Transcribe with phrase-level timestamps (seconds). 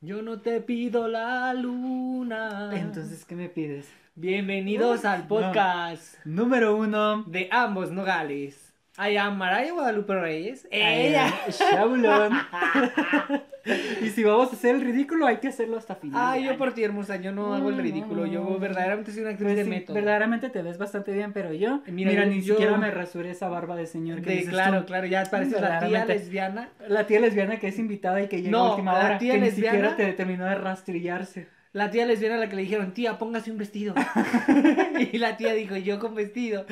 [0.00, 2.70] Yo no te pido la luna.
[2.72, 3.88] Entonces, ¿qué me pides?
[4.14, 7.24] Bienvenidos Uy, al podcast Número uno.
[7.24, 8.67] de ambos nogales.
[9.00, 10.66] I am Maraya Guadalupe Reyes.
[10.72, 11.32] Ella.
[11.48, 12.32] Shabulón.
[14.02, 16.20] y si vamos a hacer el ridículo, hay que hacerlo hasta final.
[16.32, 18.26] Ay, de yo por ti, hermosa, yo no hago el ridículo.
[18.26, 19.94] Yo verdaderamente soy una actriz Pues de sí, método.
[19.94, 23.76] verdaderamente te ves bastante bien, pero yo, Mira, ni yo- siquiera me rasuré esa barba
[23.76, 24.86] de señor que De- dices claro, tú.
[24.86, 26.68] claro, ya pareces la tía lesbiana.
[26.88, 29.34] La tía lesbiana que es invitada y que llega No, a última la hora, tía
[29.34, 31.46] que lesbiana- ni siquiera te terminó de rastrillarse.
[31.72, 33.94] La tía lesbiana a la que le dijeron, tía, póngase un vestido.
[35.12, 36.64] y la tía dijo, yo con vestido.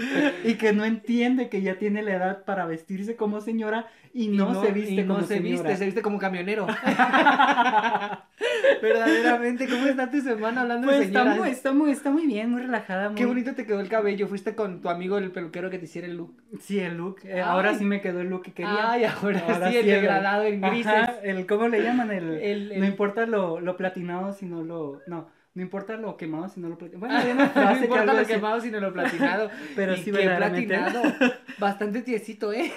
[0.45, 4.29] Y que no entiende que ya tiene la edad para vestirse como señora y Y
[4.29, 5.51] no, se viste y no como se señora.
[5.53, 6.67] viste, se viste como camionero.
[8.83, 11.39] Verdaderamente, ¿cómo está tu semana hablando Pues de está señoras?
[11.39, 13.09] muy, está, muy, está muy bien, muy relajada.
[13.11, 13.17] Muy...
[13.19, 14.27] Qué bonito te quedó el cabello.
[14.29, 16.35] Fuiste con tu amigo el peluquero que te hiciera el look.
[16.61, 17.19] Sí, el look.
[17.25, 18.93] eh, ahora sí me quedó el look que quería.
[18.93, 20.87] Ay, ahora, Ahora sí, el sí, el- degradado en grises.
[20.93, 22.11] Ajá, el, ¿Cómo le llaman?
[22.11, 24.86] El, El- el- No importa lo, lo platinado, sino lo...
[25.07, 27.01] No, no importa lo quemado, sino lo platinado.
[27.07, 28.33] Bueno, Ah, no que importa lo así.
[28.33, 29.51] quemado, sino lo platinado.
[29.77, 30.75] Pero Y sí, verdaderamente.
[30.77, 31.15] platinado.
[31.59, 32.71] Bastante tiesito, ¿eh?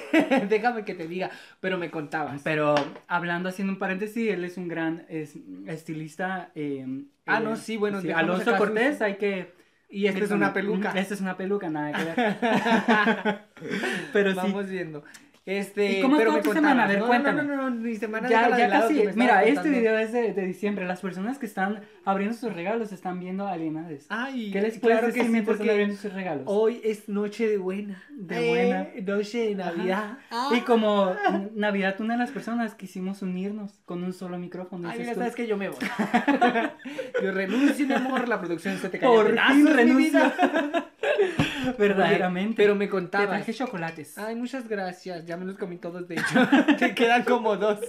[0.48, 1.30] Déjame que te diga.
[1.60, 2.42] Pero me contabas.
[2.44, 2.76] Pero
[3.08, 5.38] hablando, haciendo un paréntesis, él es un gran es-
[5.68, 6.52] estilista.
[6.56, 6.86] eh,
[7.26, 9.52] Ah, eh, no, sí, bueno, sí, Alonso sus- Cortés, hay que...
[9.92, 10.92] Y esta es una peluca.
[10.96, 13.40] Esta es una peluca, nada que ver.
[14.14, 14.36] Pero sí.
[14.38, 15.04] Vamos viendo.
[15.50, 16.84] Este, ¿Y cómo pero me tu semana?
[16.84, 17.42] A ver, no, cuéntame.
[17.42, 19.04] No, no, no, no, mi semana Ya, ya casi.
[19.16, 20.86] Mira, este video es de, de diciembre.
[20.86, 24.06] Las personas que están abriendo sus regalos están viendo alienadas.
[24.10, 26.44] Ay, ¿Qué les puedes claro decir que sí, mientras están abriendo sus regalos?
[26.46, 28.04] hoy es noche de buena.
[28.12, 29.16] De Eh, buena.
[29.18, 30.20] Noche de Navidad.
[30.56, 34.88] Y como n- Navidad, una de las personas quisimos unirnos con un solo micrófono.
[34.88, 35.80] Ay, mira, sabes que yo me voy.
[37.24, 40.20] yo renuncio, mi amor, la producción se te cae Por fin renuncio.
[41.78, 42.56] Verdaderamente.
[42.56, 43.28] Pero me te contabas.
[43.30, 44.18] traje chocolates.
[44.18, 45.26] Ay, muchas gracias.
[45.26, 46.48] Ya me los comí todos, de hecho.
[46.80, 47.80] te quedan como dos.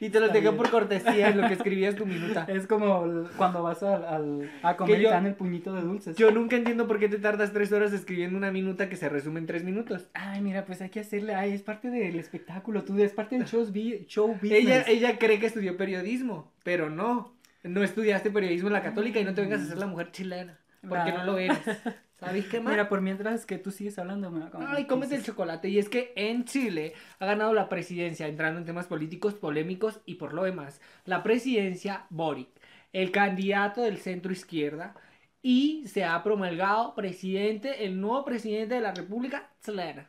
[0.00, 2.44] Y te los dejé por cortesía en lo que escribías tu minuta.
[2.48, 5.82] Es como cuando vas al, al- a comer y yo- te dan el puñito de
[5.82, 6.16] dulces.
[6.16, 9.40] Yo nunca entiendo por qué te tardas tres horas escribiendo una minuta que se resume
[9.40, 10.08] en tres minutos.
[10.14, 11.34] Ay, mira, pues hay que hacerle.
[11.34, 13.64] Ay, es parte del espectáculo, tú, es parte del show,
[14.06, 14.52] show business.
[14.52, 17.32] Ella, ella cree que estudió periodismo, pero no.
[17.62, 20.58] No estudiaste periodismo en la católica y no te vengas a ser la mujer chilena.
[20.88, 21.58] Porque no lo eres.
[22.20, 22.72] ¿Sabes qué más?
[22.72, 25.68] Mira, por mientras que tú sigues hablando, me va a comer Ay, cómete el chocolate.
[25.68, 30.14] Y es que en Chile ha ganado la presidencia, entrando en temas políticos, polémicos y
[30.14, 30.80] por lo demás.
[31.04, 32.48] La presidencia, Boric,
[32.92, 34.94] el candidato del centro izquierda.
[35.42, 40.08] Y se ha promulgado presidente, el nuevo presidente de la República chilena.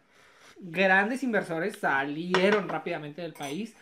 [0.58, 3.76] Grandes inversores salieron rápidamente del país.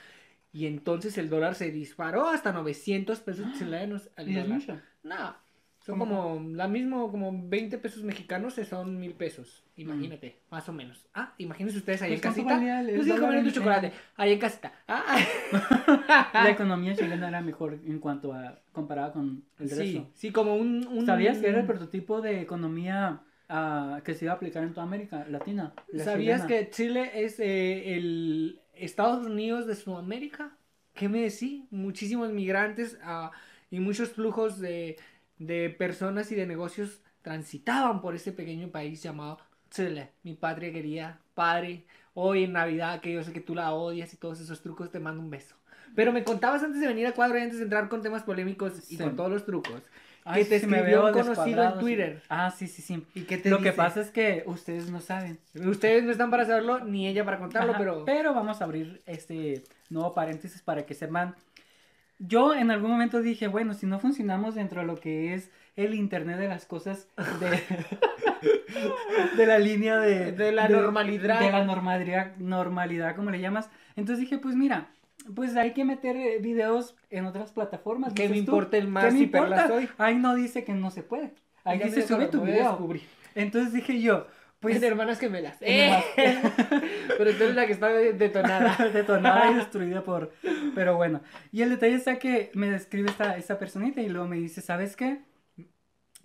[0.52, 4.84] Y entonces el dólar se disparó hasta 900 pesos chilenos al ¿Y es dólar.
[5.04, 5.36] No,
[5.86, 9.64] son como la mismo, como 20 pesos mexicanos, que son mil pesos.
[9.76, 11.06] Imagínate, más o menos.
[11.14, 12.12] Ah, imagínense ustedes ahí.
[12.18, 12.60] Pues, en ¿cuánto casita.
[12.62, 13.92] dólar comiendo en- tu chocolate.
[14.16, 14.72] Ahí en casita.
[14.88, 15.18] Ah,
[16.34, 20.10] La economía chilena era mejor en cuanto a comparada con el sí, resto.
[20.14, 24.34] sí, como un, un- ¿Sabías que era el prototipo de economía ah, que se iba
[24.34, 25.74] a aplicar en toda América Latina?
[25.92, 26.48] La ¿Sabías chilena.
[26.48, 30.56] que Chile es eh, el Estados Unidos de Sudamérica?
[30.94, 31.64] ¿Qué me decís?
[31.72, 33.32] Muchísimos migrantes ah,
[33.72, 34.98] y muchos flujos de,
[35.38, 39.40] de personas y de negocios transitaban por este pequeño país llamado
[39.70, 41.86] Chile, mi patria querida, padre.
[42.16, 45.00] Hoy en Navidad, que yo sé que tú la odias y todos esos trucos, te
[45.00, 45.56] mando un beso.
[45.96, 48.78] Pero me contabas antes de venir a cuadro y antes de entrar con temas polémicos
[48.92, 49.04] y Sí.
[49.04, 49.82] con todos los trucos.
[50.26, 51.80] Ay, que te sí, me escribió veo un conocido en descuadrado, sí.
[51.86, 52.22] Twitter.
[52.30, 53.06] Ah, sí, sí, sí.
[53.16, 53.76] ¿Y qué te Lo que dice?
[53.78, 55.40] pasa es que ustedes no saben.
[55.56, 58.34] Ustedes no están para saberlo, ni ella para contarlo, Ajá, pero...
[58.34, 61.36] vamos a abrir este nuevo paréntesis para que sepan.
[62.26, 65.94] Yo en algún momento dije, bueno, si no funcionamos dentro de lo que es el
[65.94, 67.60] Internet de las cosas de,
[69.38, 71.40] de la línea de, De la normalidad.
[71.42, 73.70] De la normalidad, normalidad, como le llamas.
[73.96, 74.90] Entonces dije, pues mira,
[75.36, 78.14] pues hay que meter eh, videos en otras plataformas.
[78.14, 79.68] ¿Qué me el más ¿Qué me si perla importa?
[79.68, 79.90] soy?
[79.98, 81.34] Ahí no dice que no se puede.
[81.66, 82.70] Ahí Ya dice, sube tu video.
[82.70, 83.04] descubrir.
[83.36, 84.28] Entonces dije yo,
[84.64, 84.78] pues...
[84.78, 85.58] Pues hermanas gemelas.
[85.60, 86.02] Eh.
[86.16, 88.78] Pero tú eres la que está detonada.
[88.94, 90.32] detonada y destruida por...
[90.74, 91.22] Pero bueno,
[91.52, 94.96] y el detalle está que me describe esta, esta personita y luego me dice, ¿sabes
[94.96, 95.20] qué?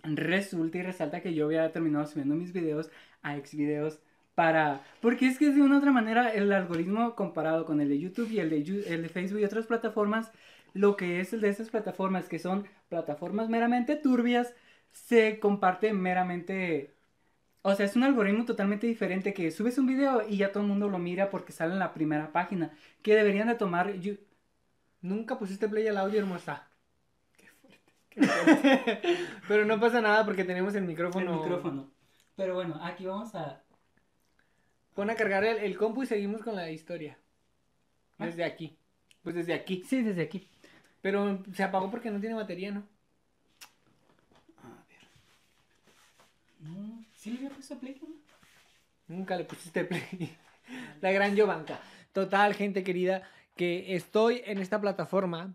[0.03, 2.89] Resulta y resalta que yo había terminado subiendo mis videos
[3.21, 3.99] a Xvideos
[4.35, 4.81] para...
[5.01, 8.31] Porque es que de una u otra manera el algoritmo comparado con el de YouTube
[8.31, 10.31] y el de, el de Facebook y otras plataformas,
[10.73, 14.55] lo que es el de esas plataformas que son plataformas meramente turbias,
[14.91, 16.95] se comparte meramente...
[17.61, 20.69] O sea, es un algoritmo totalmente diferente que subes un video y ya todo el
[20.69, 22.71] mundo lo mira porque sale en la primera página.
[23.01, 23.93] Que deberían de tomar...
[23.95, 24.19] yu-
[25.01, 26.67] Nunca pusiste play al audio, hermosa.
[27.37, 27.47] Qué
[28.23, 29.01] fuerte.
[29.47, 31.33] Pero no pasa nada porque tenemos el micrófono.
[31.33, 31.89] el micrófono.
[32.35, 33.61] Pero bueno, aquí vamos a...
[34.95, 37.17] Pon a cargar el, el compu y seguimos con la historia.
[38.17, 38.25] Ah.
[38.25, 38.77] Desde aquí.
[39.23, 39.83] Pues desde aquí.
[39.87, 40.49] Sí, desde aquí.
[41.01, 42.83] Pero se apagó porque no tiene batería, ¿no?
[44.57, 45.07] A ver.
[46.59, 48.07] No, sí le había puesto play, ¿no?
[49.15, 50.37] Nunca le pusiste play.
[51.01, 51.79] La gran Yovanka.
[52.13, 53.23] Total, gente querida,
[53.55, 55.53] que estoy en esta plataforma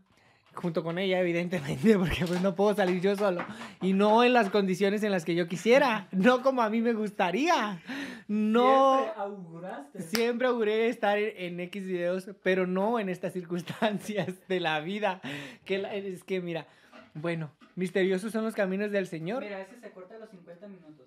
[0.55, 3.45] junto con ella, evidentemente, porque pues no puedo salir yo solo.
[3.81, 6.09] Y no en las condiciones en las que yo quisiera.
[6.13, 7.81] No como a mí me gustaría.
[8.29, 8.99] No.
[9.05, 10.03] Siempre auguraste.
[10.03, 15.21] Siempre auguré estar en, en X videos, pero no en estas circunstancias de la vida.
[15.65, 16.67] Que la- es que, mira,
[17.15, 19.43] bueno, misteriosos son los caminos del Señor.
[19.45, 21.04] Mira, ese se corta a los 50 minutos.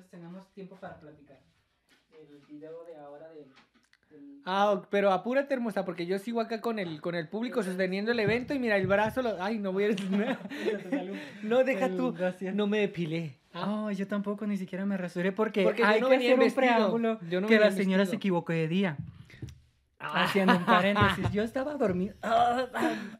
[0.00, 1.36] Entonces tenemos tiempo para platicar.
[2.12, 3.40] El video de ahora de.
[4.10, 8.12] del- Ah, pero apúrate, hermosa, porque yo sigo acá con el, con el público sosteniendo
[8.12, 9.42] el evento y mira, el brazo lo...
[9.42, 9.88] Ay, no voy a...
[11.42, 12.12] No, deja El tú.
[12.14, 12.54] gracias.
[12.54, 13.36] No me depilé.
[13.52, 16.52] Ah, Oh, yo tampoco ni siquiera me rasuré porque, Porque hay no que hacer un
[16.52, 18.16] preámbulo Yo no que la señora se vestido.
[18.18, 18.96] equivocó de día.
[19.98, 20.24] Ah.
[20.24, 22.14] Haciendo un paréntesis, yo estaba dormida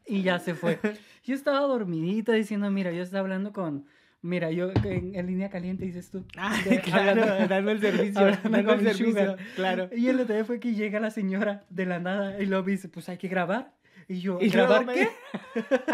[0.07, 0.79] y ya se fue.
[1.25, 3.85] Yo estaba dormidita diciendo, mira, yo estaba hablando con,
[4.23, 6.25] mira, yo en, en línea caliente dices tú.
[6.69, 8.21] De- claro, hablando- dando el servicio.
[8.43, 9.37] Dando el servicio, sugar.
[9.57, 9.89] claro.
[9.97, 13.09] Y el detalle fue que llega la señora de la nada y lo dice, pues
[13.09, 13.73] hay que grabar.
[14.09, 15.09] Y yo, Y ¿grabar qué?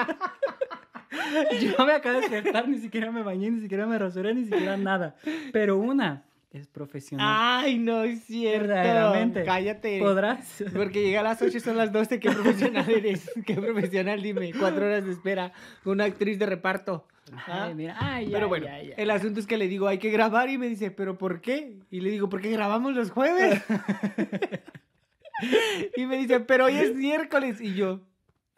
[1.61, 4.77] Yo me acabo de despertar, ni siquiera me bañé, ni siquiera me rasuré, ni siquiera
[4.77, 5.17] nada.
[5.53, 6.25] Pero una
[6.57, 7.27] es profesional.
[7.29, 8.69] Ay, no es cierto.
[8.69, 9.45] Verdaderamente.
[9.45, 9.99] Cállate.
[10.01, 10.65] ¿Podrás?
[10.75, 12.21] Porque llega a las 8 son las 12.
[12.21, 13.31] ¿Qué profesional eres?
[13.47, 14.23] ¿Qué profesional?
[14.23, 14.53] Dime.
[14.59, 15.53] Cuatro horas de espera.
[15.85, 17.07] Una actriz de reparto.
[17.33, 17.65] ¿Ah?
[17.65, 20.59] Ay, mira, ay, Pero bueno, el asunto es que le digo, hay que grabar y
[20.59, 21.81] me dice, ¿pero por qué?
[21.91, 23.63] Y le digo, porque grabamos los jueves.
[25.97, 27.61] y me dice, pero hoy es miércoles.
[27.61, 28.01] Y yo,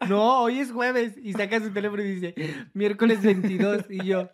[0.07, 1.17] no, hoy es jueves.
[1.17, 2.35] Y saca su teléfono y dice,
[2.73, 3.85] miércoles 22.
[3.89, 4.29] Y yo,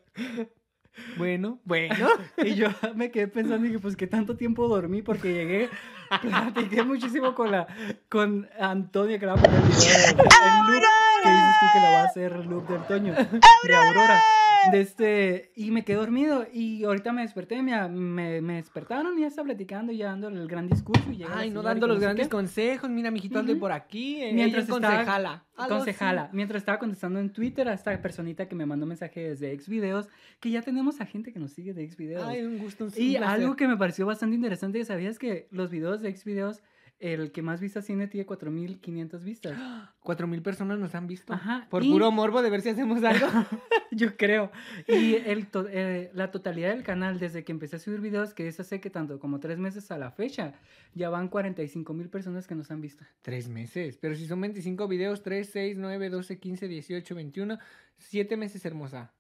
[1.18, 2.08] bueno, bueno.
[2.38, 5.70] Y yo me quedé pensando y dije, pues qué tanto tiempo dormí porque llegué,
[6.22, 7.68] platiqué muchísimo con la
[8.10, 9.34] con Antonio que le
[11.66, 14.20] tú que le va a hacer loop del Toño de Aurora.
[14.72, 19.22] De este, y me quedé dormido y ahorita me desperté, me, me, me despertaron y
[19.22, 21.04] ya estaba platicando y ya dando el gran discurso.
[21.12, 22.90] Y la Ay, no dando los grandes consejos.
[22.90, 23.60] Mira, mijito, ande Ujú.
[23.60, 24.24] por aquí.
[24.24, 25.46] eh, Mientras estaba- concejala.
[25.70, 30.10] Concejala, mientras estaba contestando en Twitter a esta personita que me mandó mensaje desde Xvideos,
[30.40, 32.24] que ya tenemos a gente que nos sigue de Xvideos.
[32.26, 32.86] Ay, un gusto.
[32.86, 33.24] un Y placer.
[33.42, 36.64] algo que me pareció bastante interesante, ¿sabías que los videos de Xvideos,
[37.00, 39.58] el que más vistas tiene, tiene 4500 vistas?
[40.00, 41.34] Cuatro mil personas nos han visto.
[41.34, 43.28] Ajá, Por y- puro morbo de ver si hacemos algo.
[43.92, 44.52] Yo creo.
[44.88, 48.48] Y el to- eh, la totalidad del canal, desde que empecé a subir videos, que
[48.48, 50.54] es hace que tanto como tres meses a la fecha,
[50.94, 53.04] ya van 45 mil personas que nos han visto.
[53.22, 53.98] Tres meses.
[53.98, 57.60] Pero si son 25 videos, 3, 6, 9, 12, 15, 18, 21.
[57.98, 59.14] Siete meses, hermosa.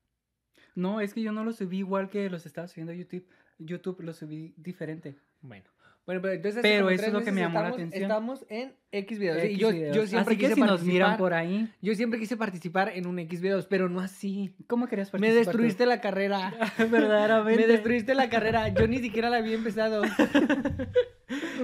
[0.75, 3.25] No, es que yo no los subí igual que los estaba subiendo a YouTube.
[3.59, 5.15] YouTube los subí diferente.
[5.41, 5.69] Bueno.
[6.05, 6.61] Bueno, pero entonces.
[6.61, 8.03] Pero eso es lo que me llamó la estamos- atención.
[8.03, 9.43] Estamos en X videos.
[9.43, 9.95] X yo, videos.
[9.95, 10.93] yo siempre Así que quise si nos participar.
[10.93, 14.53] miran por ahí, Yo siempre quise participar en un X videos, pero no así.
[14.67, 15.49] ¿cómo querías Me participar tú?
[15.49, 16.53] destruiste la carrera.
[16.91, 17.61] Verdaderamente.
[17.61, 18.67] Me destruiste la carrera.
[18.69, 20.03] Yo ni siquiera la había empezado.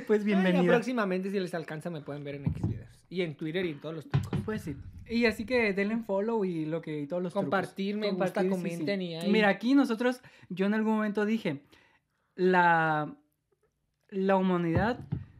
[0.08, 0.64] Pues Ay, bienvenida.
[0.64, 2.90] próximamente, si les alcanza, me pueden ver en X videos.
[3.10, 4.40] Y en Twitter y en todos los trucos.
[4.44, 4.76] Pues sí.
[5.08, 7.44] Y así que denle en follow y lo que y todos los trucos.
[7.46, 8.50] Compartir, me sí, sí.
[8.50, 11.62] comenten y ahí- Mira, aquí nosotros, yo en algún momento dije,
[12.36, 13.14] la,
[14.12, 15.00] la humanidad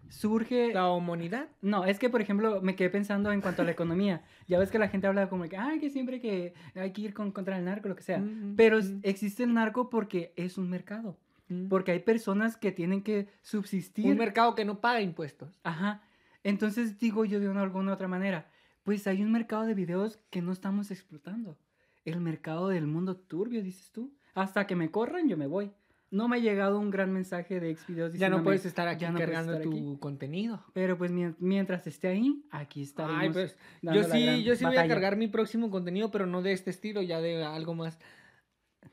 [0.10, 0.74] surge...
[0.74, 1.48] La humanidad.
[1.62, 4.24] No, es que, por ejemplo, me quedé pensando en cuanto a la economía.
[4.48, 7.14] Ya ves que la gente habla como que, ay, que siempre que hay que ir
[7.14, 8.20] con, contra el narco, lo que sea.
[8.20, 11.18] Mm, Pero existe el narco porque es un mercado.
[11.48, 11.68] mm.
[11.68, 14.06] Porque hay personas que tienen que subsistir.
[14.08, 15.60] Un mercado que no paga impuestos.
[15.64, 16.02] Ajá.
[16.44, 18.50] Entonces digo yo de una alguna otra manera,
[18.84, 21.58] pues hay un mercado de videos que no estamos explotando.
[22.04, 24.12] El mercado del mundo turbio, dices tú.
[24.34, 25.72] Hasta que me corran, yo me voy.
[26.12, 29.12] No me ha llegado un gran mensaje de Xvideos Ya no puedes estar aquí "Ya
[29.12, 29.98] no puedes cargando estar tu aquí".
[30.00, 30.62] contenido.
[30.74, 33.22] Pero pues mien- mientras esté ahí, aquí estaremos.
[33.22, 36.52] Ay, pues yo sí, yo sí voy a cargar mi próximo contenido, pero no de
[36.52, 37.98] este estilo, ya de algo más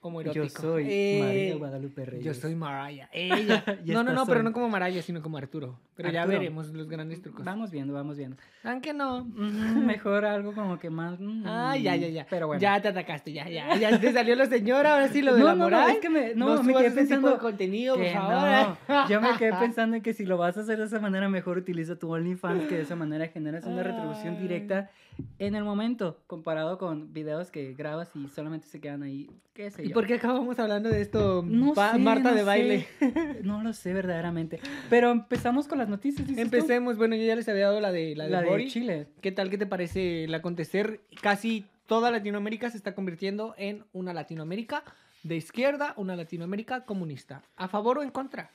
[0.01, 0.45] como erótico.
[0.45, 2.25] Yo soy Eh, María Guadalupe Reyes.
[2.25, 3.09] Yo soy Mariah.
[3.13, 3.65] Ella.
[3.85, 5.79] No, no, no, pero no como Mariah, sino como Arturo.
[5.97, 7.45] Pero ya veremos los grandes trucos.
[7.45, 8.37] Vamos viendo, vamos viendo.
[8.63, 9.25] Aunque no.
[9.25, 11.19] Mm, Mejor algo como que más...
[11.19, 12.27] mm, Ay, ya, ya, ya.
[12.31, 12.61] Pero bueno.
[12.61, 13.75] Ya te atacaste, ya, ya.
[13.77, 15.89] Ya te salió la señora, ahora sí lo de no, la no, moral.
[15.89, 17.31] no, es que me, no, no me quedé tipo pensando...
[17.33, 18.77] de contenido, por Que favor.
[18.89, 19.09] no.
[19.09, 21.59] Yo me quedé pensando en que si lo vas a hacer de esa manera, mejor
[21.59, 24.43] utiliza tu OnlyFans, que de esa manera generas una retribución Ay.
[25.39, 29.85] En el momento, comparado con videos que grabas y solamente se quedan ahí, qué sé
[29.85, 31.45] ¿Y por qué acabamos hablando de esto?
[31.47, 32.45] No sé, Marta no de sé.
[32.45, 32.87] baile.
[33.43, 34.61] No lo sé verdaderamente.
[34.91, 36.35] Pero empezamos con las noticias, tú?
[36.37, 38.69] Empecemos, bueno, yo ya les había dado la de la de, La de Bori.
[38.69, 39.09] Chile.
[39.21, 39.51] ¿Qué tal?
[39.51, 41.01] ¿Qué te parece el acontecer?
[41.23, 44.85] Casi toda Latinoamérica se está convirtiendo en una Latinoamérica
[45.23, 47.43] de izquierda, una Latinoamérica comunista.
[47.57, 48.51] ¿A favor o en contra?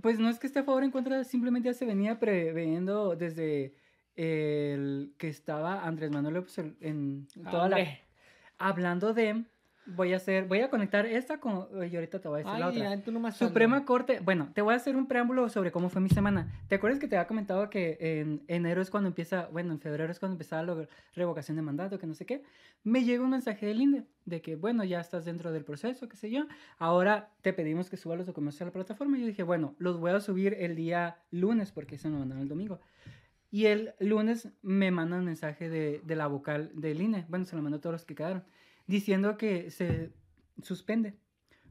[0.00, 3.16] Pues no es que esté a favor o en contra, simplemente ya se venía previendo
[3.16, 3.74] desde
[4.16, 7.78] el que estaba Andrés Manuel López en- toda la...
[8.58, 9.44] Hablando de...
[9.86, 10.44] Voy a hacer...
[10.46, 11.66] Voy a conectar esta con...
[11.90, 12.94] Y ahorita te voy a decir la otra.
[12.94, 13.86] ya, tú nomás Suprema anda.
[13.86, 16.52] Corte, bueno, te voy a hacer un preámbulo sobre cómo fue mi semana.
[16.68, 20.12] ¿Te acuerdas que te había comentado que en enero es cuando empieza, bueno, en febrero
[20.12, 22.44] es cuando empezaba la revocación de mandato, que no sé qué?
[22.84, 26.16] Me llega un mensaje del INDE de que, bueno, ya estás dentro del proceso, qué
[26.16, 26.46] sé yo.
[26.78, 29.16] Ahora te pedimos que suba los documentos a la plataforma.
[29.16, 32.42] Y yo dije, bueno, los voy a subir el día lunes porque se me mandaron
[32.42, 32.80] el domingo.
[33.50, 37.56] Y el lunes me mandan un mensaje de, de la vocal del INE, bueno, se
[37.56, 38.44] lo mandó a todos los que quedaron,
[38.86, 40.12] diciendo que se
[40.62, 41.16] suspende.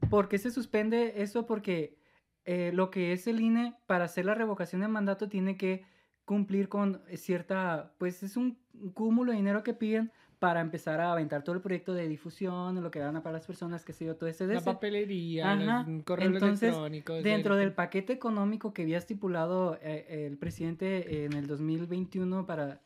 [0.08, 1.46] ¿Por qué se suspende eso?
[1.46, 1.98] Porque
[2.44, 5.84] eh, lo que es el INE, para hacer la revocación de mandato, tiene que
[6.24, 8.58] cumplir con cierta, pues es un
[8.94, 12.90] cúmulo de dinero que piden para empezar a aventar todo el proyecto de difusión, lo
[12.90, 15.84] que van a para las personas, que sé yo, todo ese La papelería, Ajá.
[15.86, 17.22] los correos Entonces, electrónicos.
[17.22, 22.80] Dentro el- del paquete económico que había estipulado eh, el presidente en el 2021 para,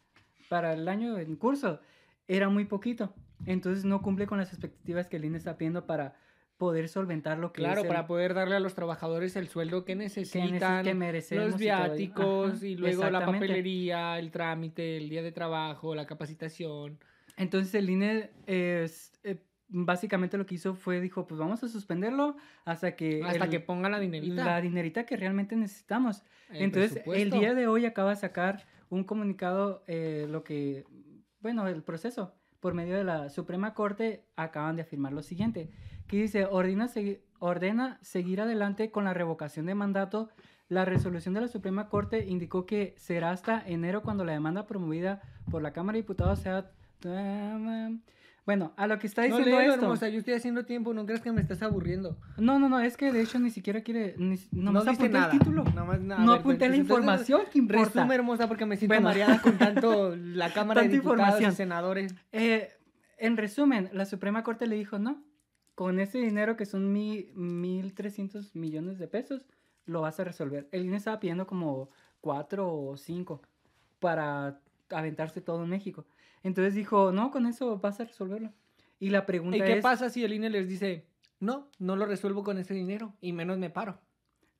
[0.49, 1.79] para el año en curso,
[2.27, 3.15] era muy poquito.
[3.47, 6.17] Entonces no cumple con las expectativas que el INE está pidiendo para
[6.59, 9.85] poder solventar lo que Claro, es el- para poder darle a los trabajadores el sueldo
[9.85, 15.09] que que, neces- necesitan, que merecemos los viáticos y luego la papelería, el trámite, el
[15.09, 16.99] día de trabajo, la capacitación.
[17.37, 19.39] Entonces el INE es, eh,
[19.69, 23.23] básicamente lo que hizo fue, dijo, pues vamos a suspenderlo hasta que...
[23.25, 24.45] Hasta el- que pongan la dinerita.
[24.45, 26.23] La dinerita que realmente necesitamos.
[26.51, 30.85] el Entonces, el día de hoy acaba de sacar un comunicado, eh, lo que,
[31.41, 35.71] bueno, el proceso, por medio de la Suprema Corte, acaban de afirmar lo siguiente,
[36.07, 40.29] que dice, ordena, segui- ordena seguir adelante con la revocación de mandato.
[40.69, 45.21] La resolución de la Suprema Corte indicó que será hasta enero cuando la demanda promovida
[45.51, 46.71] por la Cámara de Diputados sea...
[48.47, 49.85] Bueno, a lo que está No, diciendo léelo, esto...
[49.87, 52.19] hermosa, yo estoy haciendo tiempo, no creas que me estás aburriendo.
[52.37, 54.15] No, no, no, es que de hecho ni siquiera quiere...
[54.19, 55.33] Ni, nomás no apunté nada.
[55.33, 55.65] el título.
[55.65, 56.23] Nomás nada.
[56.23, 58.01] no ver, apunté la información que importa.
[58.01, 59.09] Resume, hermosa, porque me siento Bueno.
[59.09, 62.15] mareada con tanto la Cámara de Diputados y senadores.
[62.33, 62.69] Eh,
[63.17, 65.23] en resumen, la Suprema Corte le dijo no.
[65.75, 69.47] Con ese dinero que son mi, 1.300 millones de pesos,
[69.87, 70.69] lo vas a resolver.
[70.71, 71.89] El INE estaba pidiendo como
[72.21, 73.43] 4 o 5
[73.99, 76.07] para aventarse todo en México.
[76.45, 78.53] Entonces dijo, no, con eso vas a resolverlo.
[79.01, 81.07] Y la pregunta ¿Y qué es, pasa si el INE les dice,
[81.41, 83.99] no, no lo resuelvo con ese dinero y menos me paro?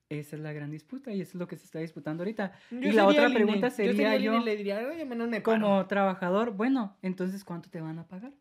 [0.09, 2.51] esa es la gran disputa y eso es lo que se está disputando ahorita.
[2.69, 5.05] Yo y sería la otra INE, pregunta yo sería el yo, INE le diría, oye,
[5.05, 5.61] menos me paro.
[5.61, 8.33] como trabajador, bueno, entonces ¿cuánto te van a pagar?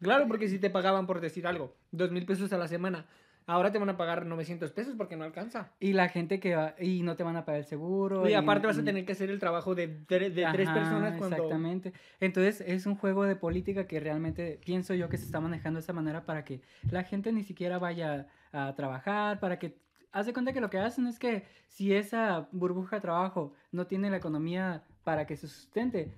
[0.00, 3.06] Claro, porque si te pagaban por decir algo, dos mil pesos a la semana,
[3.46, 5.72] ahora te van a pagar 900 pesos porque no alcanza.
[5.80, 8.28] Y la gente que va, y no te van a pagar el seguro.
[8.28, 10.74] Y aparte vas a y- tener que hacer el trabajo de, tre- de tres Ajá,
[10.74, 11.36] personas cuando...
[11.36, 11.92] Exactamente.
[12.20, 15.82] Entonces es un juego de política que realmente pienso yo que se está manejando de
[15.82, 16.60] esa manera para que
[16.90, 19.78] la gente ni siquiera vaya a trabajar, para que...
[20.12, 23.86] Haz de cuenta que lo que hacen es que si esa burbuja de trabajo no
[23.86, 26.10] tiene la economía para que se sustente,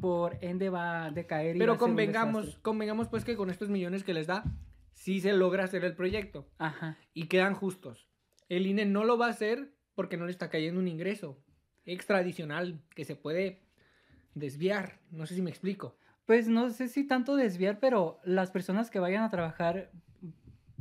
[0.00, 1.54] por ende va a decaer.
[1.54, 4.26] y va Pero a ser un convengamos, convengamos pues que con estos millones que les
[4.26, 4.42] da,
[4.94, 6.96] sí se logra hacer el proyecto Ajá.
[7.12, 8.08] y quedan justos.
[8.48, 11.38] El INE no lo va a hacer porque no le está cayendo un ingreso
[11.84, 13.60] extra adicional que se puede
[14.34, 15.00] desviar.
[15.10, 15.96] No sé si me explico.
[16.26, 19.90] Pues no sé si tanto desviar, pero las personas que vayan a trabajar,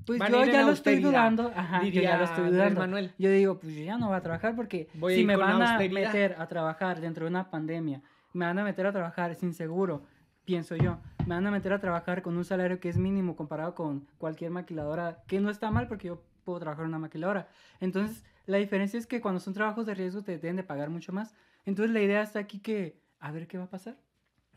[0.05, 1.51] pues Van yo ya lo estoy dudando.
[1.53, 2.79] Ajá, yo ya diría lo estoy dudando.
[2.79, 3.13] Manuel.
[3.17, 5.77] Yo digo, pues yo ya no voy a trabajar porque Voy si me van a
[5.77, 8.01] meter a trabajar dentro de una pandemia,
[8.31, 10.05] me van a meter a trabajar sin seguro,
[10.45, 13.75] pienso yo, me van a meter a trabajar con un salario que es mínimo comparado
[13.75, 17.47] con cualquier maquiladora, que no está mal porque yo puedo trabajar en una maquiladora.
[17.79, 21.13] Entonces, la diferencia es que cuando son trabajos de riesgo te deben de pagar mucho
[21.13, 21.33] más.
[21.65, 23.95] Entonces, la idea está aquí que, a ver qué va a pasar.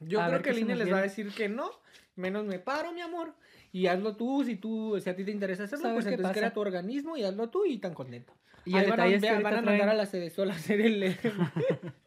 [0.00, 1.70] Yo A creo que el INE les va a decir que no,
[2.16, 3.34] menos me paro, mi amor,
[3.72, 6.34] y hazlo tú, si tú, si a ti te interesa hacerlo, pues entonces pasa.
[6.34, 8.34] crea tu organismo y hazlo tú y tan contento.
[8.64, 10.54] Y Ahí el van a, es que van a mandar traen- a la Cedesol a
[10.54, 11.16] hacer el...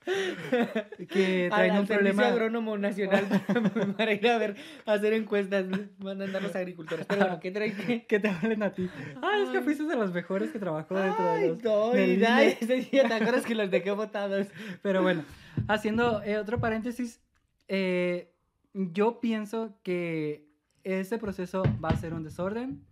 [1.08, 2.28] que traen un problema.
[2.28, 3.26] Agrónomo Nacional
[3.96, 5.66] para, ir a ver, a hacer encuestas,
[5.98, 7.06] van a andar los agricultores.
[7.06, 7.76] Pero bueno, ¿qué traen?
[7.86, 8.06] ¿Qué?
[8.06, 8.88] que te valen a ti.
[9.22, 11.62] Ah, es que fuiste de los mejores que trabajó dentro de Ay, los.
[11.62, 12.56] no, del INE.
[12.60, 14.46] ese día, ¿te acuerdas que los dejé botados?
[14.82, 15.24] Pero bueno,
[15.68, 17.20] haciendo eh, otro paréntesis,
[17.68, 18.32] eh,
[18.72, 20.48] yo pienso que
[20.84, 22.84] ese proceso va a ser un desorden,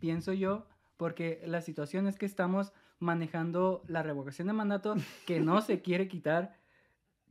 [0.00, 0.66] pienso yo,
[0.96, 4.94] porque la situación es que estamos manejando la revocación de mandato
[5.26, 6.58] que no se quiere quitar.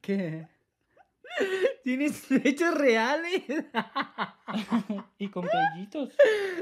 [0.01, 0.47] Que
[1.83, 3.43] ¿Tienes hechos reales?
[5.17, 6.15] y con pellitos.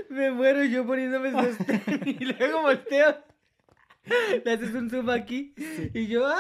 [0.10, 1.30] Me muero yo poniéndome
[2.06, 3.18] y luego volteo.
[4.44, 5.54] Le haces un zoom aquí
[5.94, 6.40] y yo, ¡ah!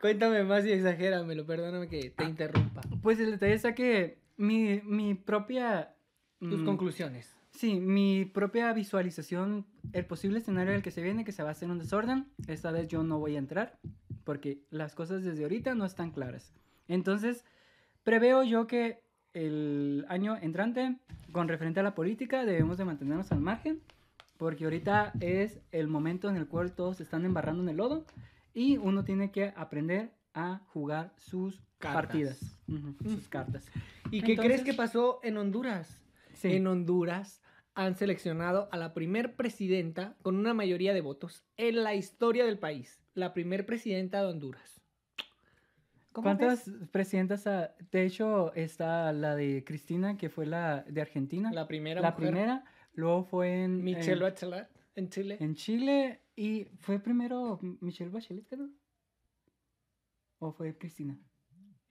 [0.00, 2.80] Cuéntame más y exagéramelo, perdóname que te interrumpa.
[3.02, 5.94] Pues el detalle está que mi, mi propia.
[6.40, 7.36] Tus mm, conclusiones.
[7.52, 11.52] Sí, mi propia visualización, el posible escenario del que se viene, que se va a
[11.52, 13.78] hacer un desorden, esta vez yo no voy a entrar,
[14.24, 16.52] porque las cosas desde ahorita no están claras.
[16.88, 17.44] Entonces,
[18.04, 19.02] preveo yo que
[19.34, 20.96] el año entrante,
[21.30, 23.80] con referente a la política, debemos de mantenernos al margen,
[24.38, 28.04] porque ahorita es el momento en el cual todos se están embarrando en el lodo
[28.54, 32.02] y uno tiene que aprender a jugar sus Cartas.
[32.06, 32.56] partidas,
[33.02, 33.64] sus cartas.
[34.10, 35.98] ¿Y qué Entonces- crees que pasó en Honduras?
[36.42, 36.54] Sí.
[36.56, 37.40] En Honduras
[37.74, 42.58] han seleccionado a la primer presidenta con una mayoría de votos en la historia del
[42.58, 43.00] país.
[43.14, 44.80] La primer presidenta de Honduras.
[46.12, 46.88] ¿Cómo ¿Cuántas ves?
[46.90, 47.46] presidentas?
[47.46, 51.50] ha- De hecho, está la de Cristina, que fue la de Argentina.
[51.52, 52.28] La primera La mujer.
[52.30, 52.64] primera.
[52.92, 55.36] Luego fue en, Michelle en, Bachelet en Chile.
[55.40, 56.20] en Chile.
[56.36, 58.68] Y fue primero Michelle Bachelet, creo.
[60.38, 61.18] ¿O fue Cristina?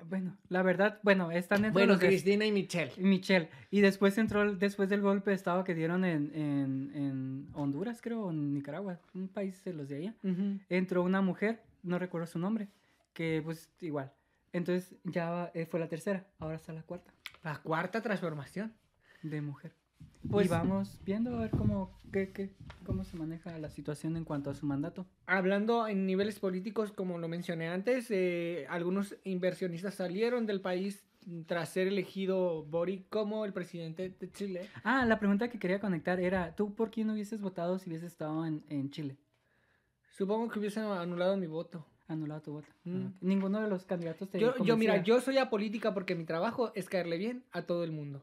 [0.10, 2.92] Bueno, la verdad, bueno, están entre Bueno, los Cristina y Michelle.
[2.98, 3.50] Michelle.
[3.70, 8.26] Y después entró, después del golpe de estado que dieron en, en, en Honduras, creo,
[8.26, 10.16] o en Nicaragua, un país de los de allá.
[10.70, 12.68] Entró una mujer, no recuerdo su nombre,
[13.14, 14.12] que pues igual.
[14.54, 18.74] Entonces ya eh, fue la tercera, ahora está la cuarta La cuarta transformación.
[19.24, 19.72] de mujer.
[20.30, 22.54] Pues- y vamos viendo a ver cómo, qué, qué-
[22.86, 25.06] cómo se maneja la situación en cuanto a su mandato.
[25.26, 31.04] Hablando en niveles políticos, como lo mencioné antes, eh, algunos inversionistas salieron del país
[31.46, 34.68] tras ser elegido Boric como el presidente de Chile.
[34.84, 38.46] Ah, la pregunta que quería conectar era, ¿tú por quién hubieses votado si hubieses estado
[38.46, 39.18] en, en Chile?
[40.12, 41.86] Supongo que hubiesen anulado mi voto.
[42.08, 42.68] Anulado tu voto.
[42.84, 43.06] Mm.
[43.06, 46.72] Ah, Ninguno de los candidatos te Yo, yo, mira, yo soy apolítica porque mi trabajo
[46.76, 48.22] es caerle bien a todo el mundo.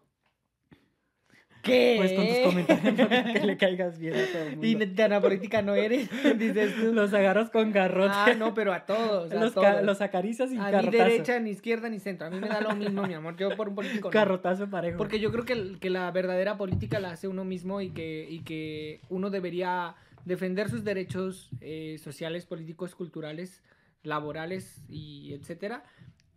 [1.69, 1.95] ¿Qué?
[1.99, 4.67] Pues con tus comentarios para que le caigas bien a todo el mundo.
[4.67, 6.09] Y tan apolítica no eres,
[6.39, 6.93] dices tú.
[6.93, 8.13] Los agarras con garrote.
[8.15, 9.31] Ah, no, pero a todos.
[9.31, 9.83] A los, todos.
[9.83, 11.05] los acaricias y a ni carrotazo.
[11.05, 12.27] derecha, ni izquierda, ni centro.
[12.27, 13.37] A mí me da lo mismo, mi amor.
[13.37, 14.13] Yo por un político no.
[14.13, 14.99] Carrotazo parejo.
[14.99, 18.41] Porque yo creo que, que la verdadera política la hace uno mismo y que, y
[18.41, 19.95] que uno debería
[20.25, 23.63] defender sus derechos eh, sociales, políticos, culturales,
[24.03, 25.85] laborales y etcétera.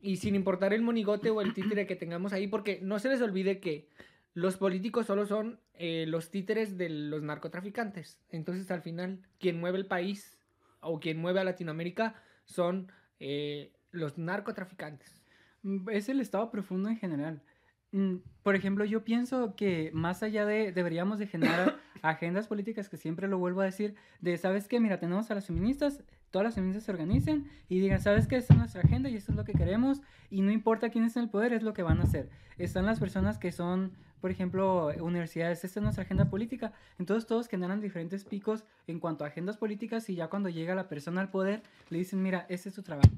[0.02, 3.22] Y sin importar el monigote o el títere que tengamos ahí, porque no se les
[3.22, 3.88] olvide que
[4.34, 8.20] los políticos solo son eh, los títeres de los narcotraficantes.
[8.30, 10.38] Entonces, al final, quien mueve el país
[10.80, 12.16] o quien mueve a Latinoamérica
[12.46, 15.22] son eh, los narcotraficantes.
[15.64, 17.42] Mm, Es el estado profundo en general.
[17.92, 22.98] Mm, Por ejemplo, yo pienso que más allá de deberíamos de generar agendas políticas, que
[22.98, 24.80] siempre lo vuelvo a decir, de, ¿sabes qué?
[24.80, 28.38] Mira, tenemos a las feministas, todas las feministas se organicen y digan, ¿sabes qué?
[28.38, 31.20] Esta es nuestra agenda y esto es lo que queremos y no importa quién está
[31.20, 32.30] en el poder, es lo que van a hacer.
[32.58, 33.92] Están las personas que son,
[34.22, 36.72] por ejemplo, universidades, esta es nuestra agenda política.
[36.98, 40.88] Entonces todos generan diferentes picos en cuanto a agendas políticas y ya cuando llega la
[40.88, 43.12] persona al poder, le dicen, mira, ese es tu trabajo.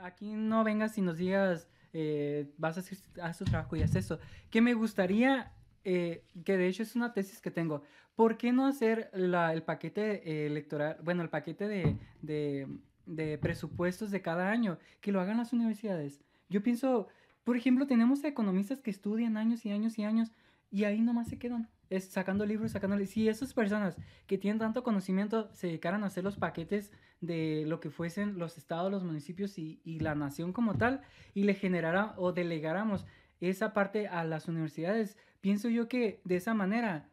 [0.00, 3.94] Aquí no vengas y nos digas, eh, vas a hacer haz tu trabajo y haz
[3.94, 4.18] eso.
[4.50, 5.52] Que me gustaría,
[5.90, 7.82] eh, que de hecho es una tesis que tengo,
[8.14, 14.50] ¿por qué no hacer el paquete eh, electoral, bueno, el paquete de, presupuestos de cada
[14.50, 16.20] año, que lo hagan las universidades?
[16.50, 17.08] Yo pienso,
[17.44, 20.30] por ejemplo, tenemos economistas que estudian años y años y años
[20.70, 21.68] y ahí nomás se quedan.
[21.88, 23.96] Es sacando libros, sacando li- Si esas personas
[24.26, 28.58] que tienen tanto conocimiento se dedicaran a hacer los paquetes de lo que fuesen los
[28.58, 31.00] estados, los municipios y, y la nación como tal,
[31.32, 33.06] y le generara o delegáramos
[33.40, 37.08] esa parte a las universidades, pienso yo que de esa manera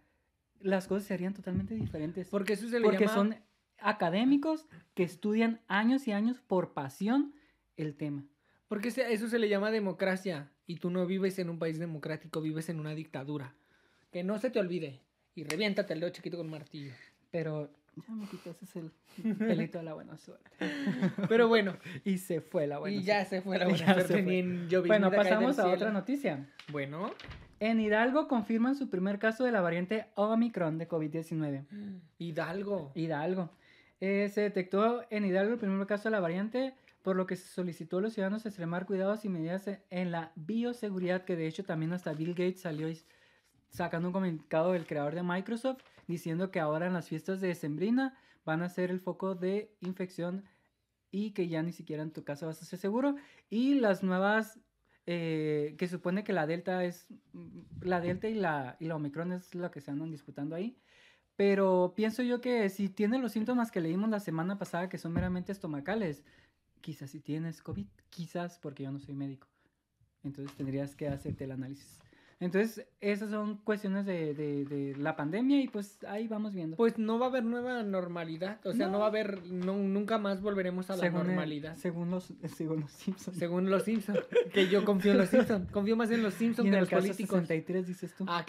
[0.59, 2.29] las cosas serían totalmente diferentes.
[2.29, 3.13] Porque eso se le Porque llama...
[3.13, 3.35] son
[3.79, 7.33] académicos que estudian años y años por pasión
[7.77, 8.25] el tema.
[8.67, 12.69] Porque eso se le llama democracia y tú no vives en un país democrático, vives
[12.69, 13.53] en una dictadura.
[14.11, 15.01] Que no se te olvide.
[15.35, 16.93] Y reviéntate el dedo chiquito con martillo.
[17.29, 18.91] Pero ya me quitaste el
[19.37, 20.49] pelito de la buena suerte.
[21.29, 24.23] Pero bueno, Y se fue la buena y ya se fue la buena suerte,
[24.87, 26.49] Bueno, pasamos a otra noticia.
[26.71, 27.11] Bueno,
[27.59, 31.65] En Hidalgo confirman su primer caso de la variante Omicron de COVID-19.
[32.19, 32.91] Hidalgo.
[32.95, 33.49] Hidalgo.
[34.01, 37.47] Eh, se detectó en Hidalgo el primer caso de la variante, por lo que se
[37.47, 41.63] solicitó a los ciudadanos extremar cuidados y medidas en- en la bioseguridad, que de hecho
[41.63, 42.99] también hasta Bill Gates salió y-
[43.75, 48.17] sacando un comunicado del creador de Microsoft diciendo que ahora en las fiestas de Sembrina
[48.45, 50.45] van a ser el foco de infección
[51.11, 53.15] y que ya ni siquiera en tu casa vas a ser seguro.
[53.49, 54.59] Y las nuevas,
[55.05, 57.07] eh, que supone que la Delta es,
[57.81, 60.77] la Delta y la, y la Omicron es lo que se andan disputando ahí.
[61.35, 65.11] Pero pienso yo que si tienes los síntomas que leímos la semana pasada, que son
[65.11, 66.23] meramente estomacales,
[66.81, 69.47] quizás si tienes COVID, quizás porque yo no soy médico.
[70.23, 72.04] Entonces tendrías que hacerte el análisis.
[72.41, 76.75] Entonces, esas son cuestiones de, de, de la pandemia y pues ahí vamos viendo.
[76.75, 78.59] Pues no va a haber nueva normalidad.
[78.65, 78.99] O sea, no, No.
[78.99, 81.75] va a haber, no, nunca más volveremos a la según el- normalidad.
[81.77, 83.37] según, los, según los Simpsons.
[83.37, 84.19] Según los Simpsons.
[84.53, 85.71] Que yo confío en los Simpsons.
[85.71, 87.39] Confío más en los Simpsons que en el los caso políticos.
[87.39, 88.25] 63 dices tú.
[88.27, 88.45] Ah.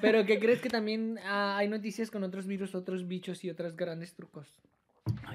[0.00, 3.76] Pero ¿qué crees que también ah, hay noticias con otros virus, otros bichos y otros
[3.76, 4.48] grandes trucos?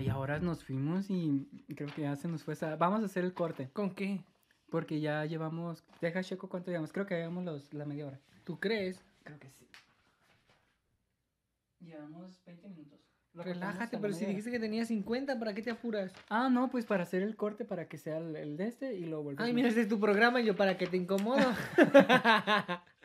[0.02, 2.76] Y ahora nos fuimos y creo que ya se nos fue esa...
[2.76, 3.70] Vamos a hacer el corte.
[3.74, 4.22] ¿Con qué?
[4.70, 5.84] Porque ya llevamos...
[6.02, 6.92] Deja checo cuánto llevamos.
[6.92, 8.20] Creo que llevamos los, la media hora.
[8.44, 9.04] ¿Tú crees?
[9.24, 9.68] Creo que sí.
[11.80, 13.00] Llevamos 20 minutos.
[13.34, 16.12] Lo Relájate, pero si dijiste que tenía 50, ¿para qué te apuras?
[16.30, 19.06] Ah, no, pues para hacer el corte para que sea el, el de este y
[19.06, 19.46] lo volvemos.
[19.46, 21.38] Ay, mira, este es tu programa y yo para que te incomodo.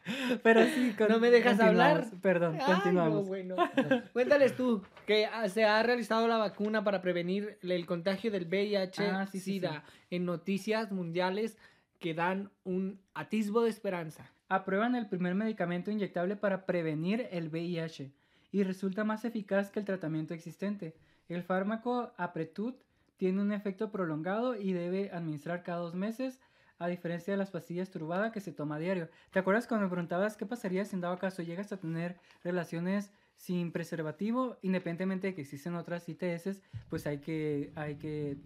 [0.42, 2.06] Pero sí, con- ¿No me dejas hablar?
[2.20, 3.22] Perdón, Ay, continuamos.
[3.22, 3.56] no, bueno.
[4.12, 9.06] Cuéntales tú que ah, se ha realizado la vacuna para prevenir el contagio del VIH
[9.06, 11.56] Ah, sí, sí, SIDA en noticias mundiales
[11.98, 14.30] que dan un atisbo de esperanza.
[14.48, 18.10] Aprueban el primer medicamento inyectable para prevenir el VIH
[18.50, 20.94] y resulta más eficaz que el tratamiento existente.
[21.28, 22.76] El fármaco Apretut
[23.16, 26.40] tiene un efecto prolongado y debe administrar cada dos meses,
[26.82, 29.08] a diferencia de las pastillas turbada que se toma a diario.
[29.30, 33.12] ¿Te acuerdas cuando me preguntabas qué pasaría si en dado caso llegas a tener relaciones
[33.36, 38.36] sin preservativo, independientemente de que existen otras ITS, pues hay que, hay que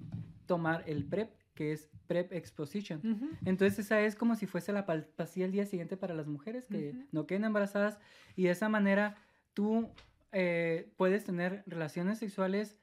[0.47, 3.39] tomar el PrEP, que es PrEP Exposition.
[3.45, 6.95] Entonces esa es como si fuese la pastilla el día siguiente para las mujeres que
[7.13, 7.99] no queden embarazadas
[8.37, 9.17] y de esa manera
[9.55, 9.91] tú
[10.33, 12.79] eh, puedes tener relaciones sexuales.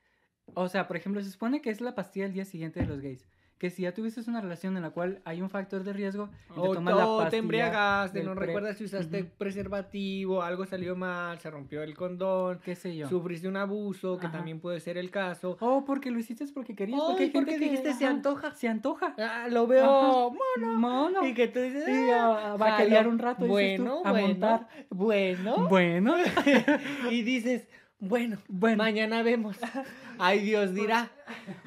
[0.53, 2.99] O sea, por ejemplo, se supone que es la pastilla el día siguiente de los
[2.99, 3.25] gays.
[3.63, 6.53] Que si ya tuviste una relación en la cual hay un factor de riesgo y
[6.55, 10.65] te O, tomas la o te pastilla embriagaste, del no recuerdas si usaste preservativo, algo
[10.65, 13.07] salió mal, se rompió el condón, qué sé yo.
[13.07, 14.35] sufriste un abuso, que Ajá.
[14.35, 15.55] también puede ser el caso.
[15.61, 16.99] Oh, porque lo hiciste porque querías.
[16.99, 18.51] Ay, porque hay gente porque que dijiste, se ajá, antoja.
[18.53, 19.15] Se antoja.
[19.17, 20.35] Ah, lo veo Ajá.
[20.57, 20.77] mono.
[20.79, 21.25] Mono.
[21.25, 22.89] Y que tú dices, "Ah, a, va a jalo".
[22.89, 24.67] querer un rato, dices tú, bueno, a bueno, montar.
[24.89, 25.67] bueno.
[25.69, 26.15] Bueno.
[27.11, 27.65] y dices,
[27.99, 28.75] bueno, Bueno.
[28.83, 29.55] mañana vemos.
[30.19, 31.09] Ay, Dios dirá.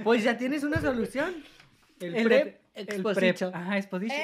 [0.05, 1.33] Pues ya tienes una solución.
[2.01, 3.51] El, El PrEP de- el Exposition.
[3.53, 4.21] prep, Ajá, exposition.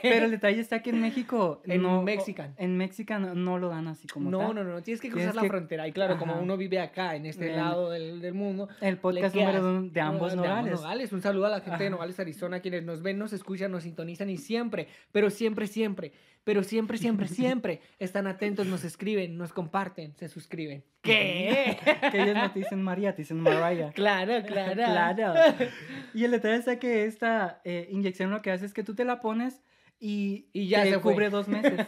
[0.00, 1.60] Pero el detalle está que en México.
[1.64, 2.54] En no, Mexican.
[2.56, 4.54] En Mexican no lo dan así como No, tal.
[4.54, 5.88] no, no, tienes que Tienes cruzar la que- frontera.
[5.88, 8.68] Y claro, como uno vive acá, en este lado del, del mundo.
[8.80, 10.74] El podcast número uno de ambos de nogales.
[10.74, 11.12] Nogales.
[11.12, 11.90] Un saludo a la gente de.
[11.90, 16.12] Nogales, Arizona, quienes nos ven, nos escuchan, nos sintonizan y siempre, pero siempre, siempre,
[16.44, 20.84] pero siempre, siempre, siempre están atentos, nos escriben, nos comparten, se suscriben.
[21.02, 21.78] ¿Qué?
[22.10, 23.90] Que ellos no te dicen María, te dicen Mariah.
[23.94, 24.74] claro, claro.
[24.74, 25.34] Claro.
[26.14, 29.04] Y el detalle está que esta eh, inyección lo que hace es que tú te
[29.04, 29.62] la pones
[30.02, 31.12] y, Y ya te se fue.
[31.12, 31.78] cubre dos meses.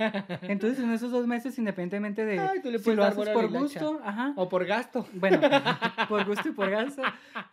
[0.42, 4.00] Entonces, en esos dos meses, independientemente de Ay, tú le si lo haces por gusto,
[4.04, 4.34] ajá.
[4.36, 5.06] O por gasto.
[5.14, 5.40] Bueno,
[6.10, 7.02] por gusto y por gasto,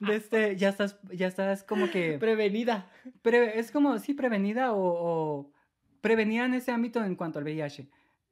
[0.10, 2.88] este, ya estás, ya estás como que Prevenida.
[3.22, 5.52] pre- es como sí prevenida o, o
[6.02, 7.90] prevenida en ese ámbito en cuanto al VIH.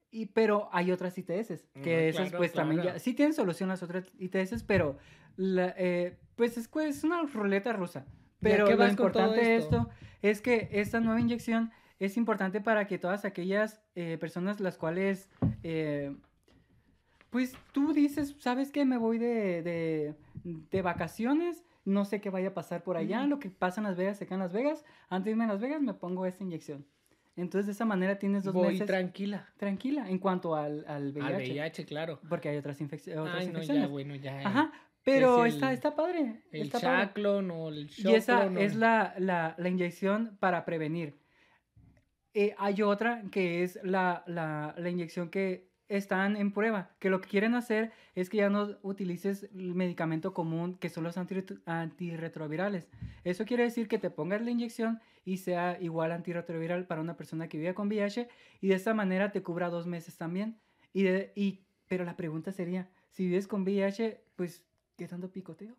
[0.09, 2.97] Y, pero hay otras ITS, que Mm, esas claro, pues también claro.
[2.97, 4.97] ya, sí tienen solución las otras ITS, pero
[5.35, 8.05] la, eh, pues es, pues, es una ruleta rusa.
[8.41, 9.77] ¿Y a Pero lo importante de esto?
[9.77, 9.89] esto
[10.21, 15.29] es que esta nueva inyección es importante para que todas aquellas eh, personas las cuales,
[15.63, 16.15] eh,
[17.29, 18.85] pues tú dices, ¿sabes qué?
[18.85, 23.39] Me voy de, de, de vacaciones, no sé qué vaya a pasar por allá, lo
[23.39, 25.59] que pasa en Las Vegas se queda en Las Vegas, antes de irme a Las
[25.59, 26.85] Vegas me pongo esta inyección.
[27.37, 29.47] Entonces de esa manera tienes dos Voy meses tranquila.
[29.57, 31.25] tranquila en cuanto al, al VIH.
[31.27, 32.19] Al VIH, claro.
[32.27, 33.83] Porque hay otras, infecci- otras Ay, no, infecciones.
[33.83, 34.39] ya, bueno, ya.
[34.39, 34.71] Ajá,
[35.03, 36.41] pero es el- está, está padre.
[36.51, 37.05] El está padre.
[37.07, 41.19] chaclon o el Y esa o- es la, la, la inyección para prevenir.
[42.33, 47.21] Eh, hay otra que es la, la, la inyección que están en prueba, que lo
[47.21, 51.61] que quieren hacer es que ya no utilices el medicamento común que son los antirretro-
[51.65, 52.87] antirretrovirales.
[53.23, 57.47] Eso quiere decir que te pongas la inyección y sea igual antirretroviral para una persona
[57.47, 58.27] que vive con VIH
[58.61, 60.57] y de esa manera te cubra dos meses también.
[60.93, 64.65] Y de- y, pero la pregunta sería, si vives con VIH, pues,
[64.97, 65.75] ¿qué tanto picoteo?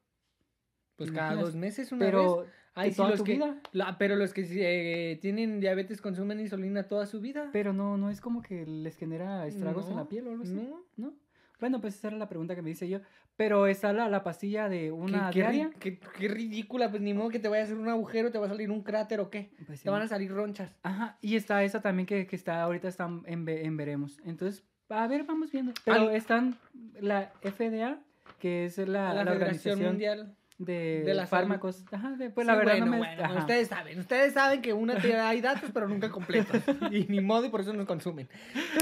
[0.98, 1.46] Pues ¿te cada imaginas?
[1.46, 2.12] dos meses una vez.
[2.14, 3.56] Pero Ay, sí, toda los que, vida.
[3.72, 7.48] la- pero los que eh, tienen diabetes consumen insulina toda su vida.
[7.52, 10.52] Pero no, no es como que les genera estragos en la piel o algo así.
[10.52, 10.82] no.
[10.96, 11.14] ¿No?
[11.60, 13.00] Bueno, pues esa era la pregunta que me hice yo.
[13.36, 15.70] Pero está la, la pastilla de una ¿Qué, diaria.
[15.70, 18.38] ri- qué- qué ridícula, pues ni modo que te vaya a hacer un agujero, te
[18.38, 19.50] va a salir un cráter o qué.
[19.66, 19.84] Pues sí.
[19.84, 20.76] Te van a salir ronchas.
[20.84, 24.20] Ajá, y está esa también que, que está ahorita está en, en veremos.
[24.24, 25.72] Entonces, a ver, vamos viendo.
[25.84, 26.56] Pero Al- están
[27.00, 27.98] la FDA,
[28.38, 30.36] que es la, la, la Federación organización Mundial.
[30.58, 31.84] De, De fármacos.
[31.92, 32.98] Ajá, de- pues Sí, la verdad bueno, no me...
[32.98, 33.38] bueno, ajá.
[33.38, 36.60] ustedes saben, ustedes saben que una te da ahí datos, pero nunca completos.
[36.90, 38.28] Y ni modo, y por eso nos consumen.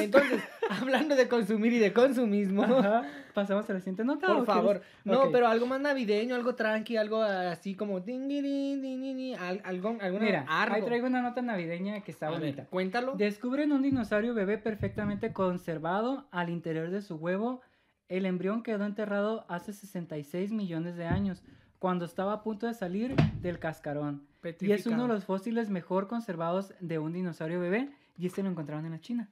[0.01, 3.03] Entonces, hablando de consumir y de consumismo, Ajá,
[3.35, 4.27] Pasamos a la siguiente nota.
[4.29, 4.81] por ¿o favor.
[4.81, 4.87] quieres?
[5.05, 7.97] No, pero algo más navideño, algo tranqui, algo así como...
[7.99, 10.87] algo, alguna, Mira, ahí algo.
[10.87, 12.65] traigo una nota navideña que está A ver, bonita.
[12.67, 13.13] cuéntalo.
[13.17, 17.61] Descubren un dinosaurio bebé perfectamente conservado al interior de su huevo.
[18.09, 21.43] El embrión quedó enterrado hace 66 millones de años,
[21.79, 24.27] cuando estaba a punto de salir del cascarón.
[24.61, 28.51] Y es uno de los fósiles mejor conservados de un dinosaurio bebé, y este lo
[28.51, 29.31] encontraron en la China.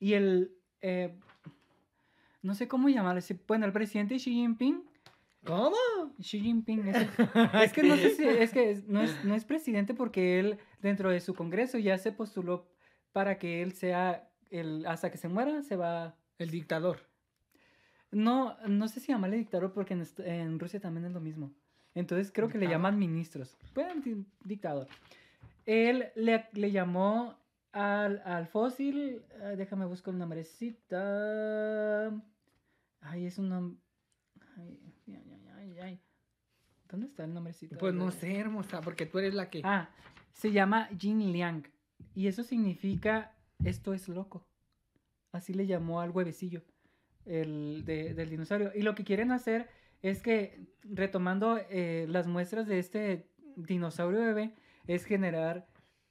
[0.00, 0.52] Y el...
[0.80, 1.18] eh,
[2.42, 3.20] no sé cómo llamarlo.
[3.46, 4.84] Bueno, el presidente Xi Jinping
[5.44, 5.76] ¿Cómo?
[6.20, 6.96] Xi Jinping es,
[7.62, 11.10] es que no sé si es que no, es, no es presidente porque él dentro
[11.10, 12.68] de su congreso ya se postuló
[13.12, 17.08] para que él sea el hasta que se muera se va El dictador.
[18.10, 21.52] no no sé si llamarle dictador porque en, en Rusia también es lo mismo
[21.98, 24.86] entonces creo que le llaman ministros bueno di- dictador
[25.66, 27.36] él le, le llamó
[27.72, 30.96] al, al fósil ah, déjame buscar el nombrecito
[33.00, 33.78] ay es un nombre
[34.56, 36.00] ay, ay, ay, ay, ay.
[36.90, 37.76] ¿Dónde está el nombrecito?
[37.76, 39.60] Pues no sé, hermosa, porque tú eres la que...
[39.62, 39.90] Ah,
[40.32, 41.64] se llama Jin Liang.
[42.14, 44.42] Y eso significa esto es loco.
[45.32, 46.62] Así le llamó al huevecillo
[47.26, 48.72] el de- del dinosaurio.
[48.74, 49.68] Y lo que quieren hacer
[50.02, 54.54] es que, retomando eh, las muestras de este dinosaurio bebé,
[54.86, 55.66] es generar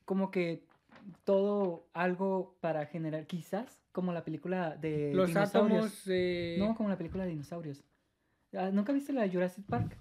[0.06, 0.64] como que
[1.24, 5.78] todo algo para generar, quizás, como la película de Los dinosaurios.
[5.86, 6.04] átomos...
[6.08, 7.84] eh, No, como la película de dinosaurios.
[8.54, 9.98] Ah, ¿Nunca viste la de Jurassic Park?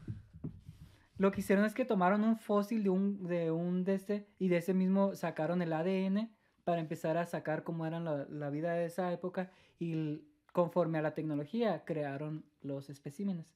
[1.18, 4.49] Lo que hicieron es que tomaron un fósil de un de un de este y
[4.49, 6.31] de ese mismo sacaron el ADN
[6.64, 10.20] para empezar a sacar cómo era la, la vida de esa época y
[10.53, 13.46] conforme a la tecnología crearon los especímenes.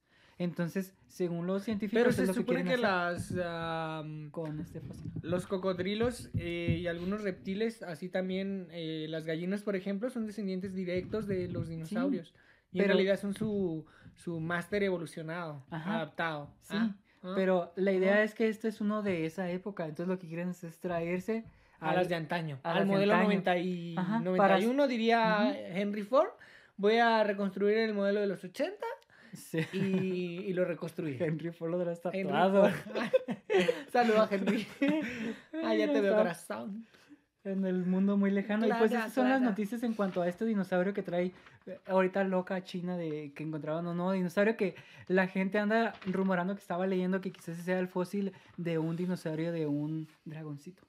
[0.40, 3.34] Entonces, según los científicos, Pero se que supone que hacer las...
[3.44, 5.10] am, con este fósil.
[5.20, 10.74] Los cocodrilos eh, y algunos reptiles, así también eh, las gallinas, por ejemplo, son descendientes
[10.74, 12.34] directos de los dinosaurios.
[12.72, 16.50] y en realidad son su, su máster evolucionado, Ajá, adaptado.
[16.62, 17.32] sí, Ah, ah.
[17.36, 18.22] Pero la idea Ajá.
[18.22, 21.44] es que este es uno de esa época, entonces lo que quieren es traerse
[21.80, 22.60] a al- las de antaño.
[22.62, 23.28] al modelo antaño.
[23.28, 25.78] 90 y Ajá, 91 diría Ujú.
[25.78, 26.30] Henry Ford.
[26.78, 28.86] Voy a reconstruir el modelo de los 80
[29.32, 29.60] Sí.
[29.72, 29.78] y,
[30.48, 31.22] y lo reconstruir.
[31.22, 32.70] Henry Ford Henry tatuado.
[33.92, 34.66] Saludos a Henry.
[35.64, 36.86] Ah, ya te veo Está corazón.
[37.44, 38.66] En el mundo muy lejano.
[38.66, 41.32] y pues esas son las noticias en cuanto a este dinosaurio que trae
[41.66, 44.74] eh, ahorita loca China de que encontraban un nuevo dinosaurio que
[45.08, 49.52] la gente anda rumorando que estaba leyendo que quizás sea el fósil de un dinosaurio
[49.52, 50.82] de un dragoncito.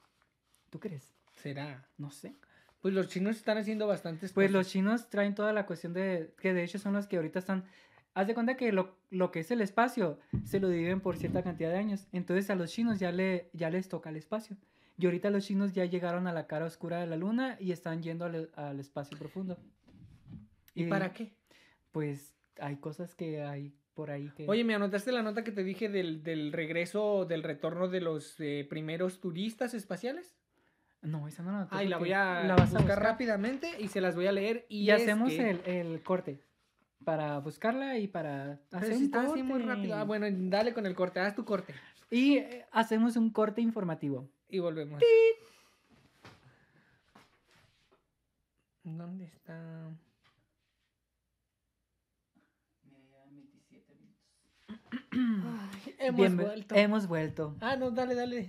[0.70, 1.14] ¿Tú crees?
[1.36, 1.88] Será.
[1.98, 2.36] No sé.
[2.82, 4.54] Pues los chinos están haciendo bastantes Pues cosas.
[4.54, 7.64] los chinos traen toda la cuestión de que de hecho son los que ahorita están
[8.13, 11.43] Haz de cuenta que lo, lo que es el espacio se lo dividen por cierta
[11.43, 12.08] cantidad de años.
[12.12, 14.58] Entonces a los chinos ya, le, ya les toca el espacio.
[14.97, 18.04] Y ahorita los chinos ya llegaron a la cara oscura de la luna y están
[18.04, 19.58] yendo al, al espacio profundo.
[20.76, 21.32] ¿Y para qué?
[21.91, 24.45] Pues hay cosas que hay por ahí que...
[24.47, 28.36] Oye, ¿me anotaste la nota que te dije del, del regreso, del retorno de los
[28.39, 30.36] eh, primeros turistas espaciales?
[31.02, 33.88] No, esa no la noté Ay, la voy a, la vas a buscar, rápidamente y
[33.88, 34.65] se las voy a leer.
[34.69, 36.39] Y, Y, hacemos que- el, el corte
[37.04, 39.34] para buscarla y para Pero hacer si un está corte.
[39.40, 39.96] así muy rápido.
[39.96, 41.74] Ah, bueno, dale con el corte, haz tu corte.
[42.10, 44.30] Y eh, hacemos un corte informativo.
[44.50, 45.02] Y volvemos.
[48.84, 49.90] ¿Dónde está?
[55.12, 56.76] Ay, hemos vuelto.
[56.76, 57.56] Hemos vuelto.
[57.62, 58.48] Ah, no, dale, dale.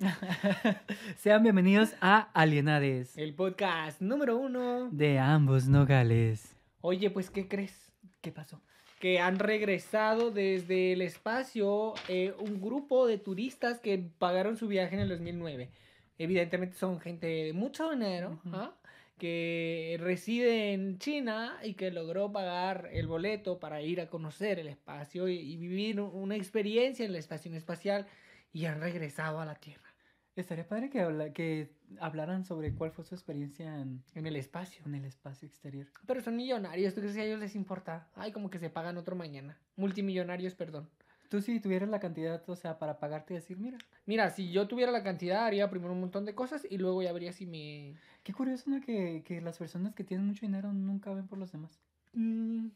[1.16, 4.88] Sean bienvenidos a Alienades El podcast número uno.
[4.90, 6.56] de ambos nogales.
[6.80, 7.81] Oye, pues, ¿qué crees?
[8.22, 8.62] ¿Qué pasó?
[9.00, 14.94] Que han regresado desde el espacio eh, un grupo de turistas que pagaron su viaje
[14.94, 15.70] en el 2009.
[16.18, 18.40] Evidentemente son gente de mucho dinero.
[18.52, 18.74] ¿ah?
[19.18, 24.66] que reside en China y que logró pagar el boleto para ir a conocer el
[24.66, 28.08] espacio y, y vivir un- una experiencia en la estación espacial
[28.52, 29.91] y han regresado a la Tierra,
[30.34, 34.82] Estaría padre que, habla- que hablaran sobre cuál fue su experiencia en, en el espacio.
[34.86, 35.86] en el espacio exterior.
[36.06, 38.08] Pero son millonarios, ¿tú crees que a ellos les importa?
[38.14, 39.58] Ay, como que se pagan otro mañana.
[39.76, 40.88] Multimillonarios, perdón.
[41.28, 44.66] Tú si tuvieras la cantidad, o sea, para pagarte y decir, mira, Mira, si yo
[44.68, 47.94] tuviera la cantidad, haría primero un montón de cosas y luego ya vería si me...
[48.24, 48.80] qué curioso, ¿no?
[48.80, 51.78] Que, que las personas que tienen mucho dinero nunca ven por los demás.
[52.14, 52.68] Mm,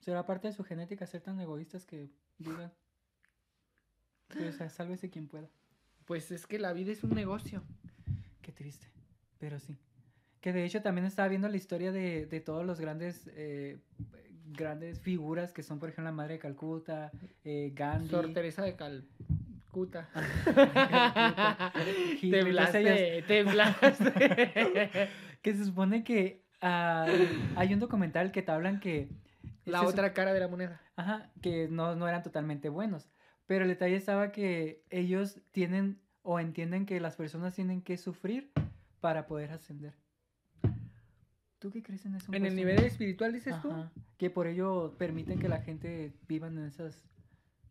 [0.00, 2.08] Será parte de su genética ser tan egoístas que
[2.38, 2.72] digan,
[4.48, 5.48] o sea, sálvese quien pueda.
[6.10, 7.62] Pues es que la vida es un negocio.
[8.42, 8.88] Qué triste,
[9.38, 9.78] pero sí.
[10.40, 13.78] Que de hecho también estaba viendo la historia de, de todos los grandes eh,
[14.46, 17.12] grandes figuras que son, por ejemplo, la Madre de Calcuta,
[17.44, 18.08] eh, Gandhi.
[18.08, 20.08] Sor Teresa de Calcuta.
[22.20, 25.08] Te blaste, te blaste.
[25.42, 27.06] Que se supone que ah,
[27.54, 29.08] hay un documental que te hablan que...
[29.64, 30.82] La otra cara de la moneda.
[30.96, 33.12] Ajá, que no, no eran totalmente buenos.
[33.50, 38.52] Pero el detalle estaba que ellos tienen o entienden que las personas tienen que sufrir
[39.00, 39.92] para poder ascender.
[41.58, 42.32] ¿Tú qué crees en eso?
[42.32, 43.72] En el nivel espiritual, dices tú.
[43.72, 47.04] Ajá, Que por ello permiten que la gente vivan en esas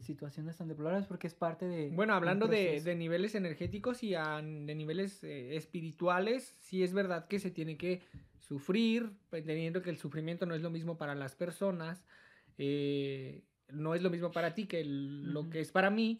[0.01, 1.91] situaciones tan deplorables porque es parte de...
[1.91, 7.29] Bueno, hablando de, de niveles energéticos y a- de niveles eh, espirituales, sí es verdad
[7.29, 8.01] que se tiene que
[8.37, 12.03] sufrir, entendiendo que el sufrimiento no es lo mismo para las personas,
[12.57, 16.19] eh, no es lo mismo para ti que el- lo que es para mí.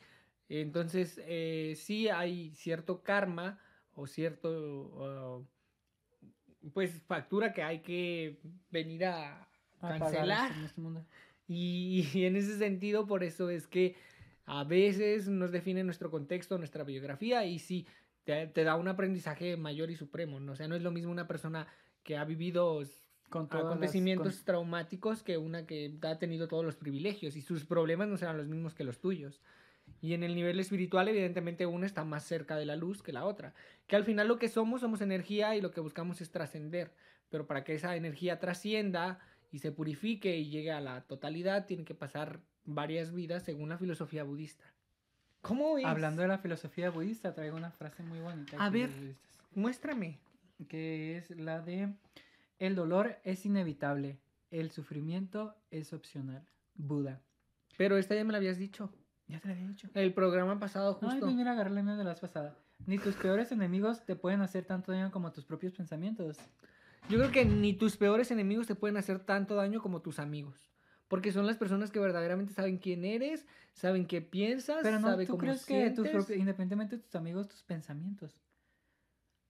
[0.50, 3.60] Entonces, eh, sí hay cierto karma
[3.94, 5.46] o cierto, uh,
[6.74, 8.40] pues, factura que hay que
[8.72, 9.48] venir a
[9.82, 10.52] cancelar.
[10.52, 11.06] en este mundo.
[11.48, 13.96] Y, y en ese sentido, por eso es que
[14.46, 17.86] a veces nos define nuestro contexto, nuestra biografía, y sí,
[18.24, 20.54] te, te da un aprendizaje mayor y supremo, ¿no?
[20.54, 21.68] O sea, no es lo mismo una persona
[22.04, 22.82] que ha vivido
[23.30, 27.42] Con todas las- acontecimientos con- traumáticos que una que ha tenido todos los privilegios, y
[27.42, 29.40] sus problemas no serán los mismos que los tuyos.
[30.02, 33.26] Y en el nivel espiritual, evidentemente, una está más cerca de la luz que la
[33.26, 33.54] otra.
[33.88, 36.94] Que al final lo que somos, somos energía y lo que buscamos es trascender.
[37.30, 39.20] Pero para que esa energía trascienda
[39.52, 43.78] y se purifique y llegue a la totalidad, tiene que pasar varias vidas según la
[43.80, 44.64] filosofía budista.
[45.42, 45.86] ¿Cómo es?
[45.86, 48.58] Hablando de la filosofía budista, traigo una frase muy bonita.
[48.64, 48.90] A ver.
[49.56, 50.20] Muéstrame.
[50.68, 51.94] Que es la de...
[52.60, 54.20] El dolor es inevitable,
[54.52, 56.46] el sufrimiento es opcional.
[56.76, 57.22] Buda.
[57.78, 58.92] Pero esta ya me la habías dicho.
[59.28, 59.88] Ya te lo había dicho.
[59.94, 61.26] El programa pasado Ay, justo.
[61.26, 62.58] pues mira, agarré la mía de la vez pasada.
[62.86, 66.38] Ni tus peores enemigos te pueden hacer tanto daño como tus propios pensamientos.
[67.10, 70.70] Yo creo que ni tus peores enemigos te pueden hacer tanto daño como tus amigos.
[71.08, 75.26] Porque son las personas que verdaderamente saben quién eres, saben qué piensas, Pero no, saben
[75.26, 76.12] ¿tú cómo crees que tus sientes.
[76.12, 78.42] propios, independientemente de tus amigos, tus pensamientos?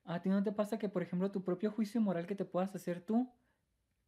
[0.10, 2.74] ¿A ti no te pasa que, por ejemplo, tu propio juicio moral que te puedas
[2.74, 3.32] hacer tú,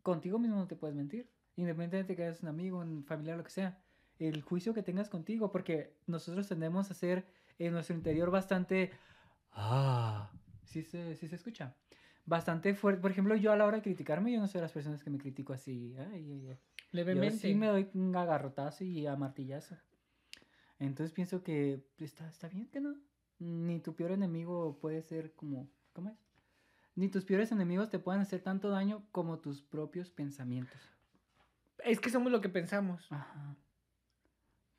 [0.02, 1.30] contigo mismo no te puedes mentir?
[1.56, 3.84] Independientemente de que eres un amigo, un familiar, lo que sea.
[4.18, 7.28] El juicio que tengas contigo, porque nosotros tendemos a ser
[7.60, 8.90] en nuestro interior bastante...
[9.52, 10.32] Ah,
[10.64, 11.76] sí se, sí se escucha.
[12.26, 13.00] Bastante fuerte.
[13.00, 15.12] Por ejemplo, yo a la hora de criticarme, yo no soy de las personas que
[15.12, 15.96] me critico así.
[16.00, 16.56] Ay, ay, ay.
[16.56, 16.58] Yo
[16.94, 17.38] Levemente.
[17.38, 19.76] sí me doy un agarrotazo y a martillazo.
[20.80, 22.96] Entonces pienso que está, está bien que no.
[23.38, 25.70] Ni tu peor enemigo puede ser como...
[25.94, 26.18] ¿Cómo es?
[26.96, 30.80] Ni tus peores enemigos te pueden hacer tanto daño como tus propios pensamientos.
[31.84, 33.08] Es que somos lo que pensamos.
[33.12, 33.56] Ajá.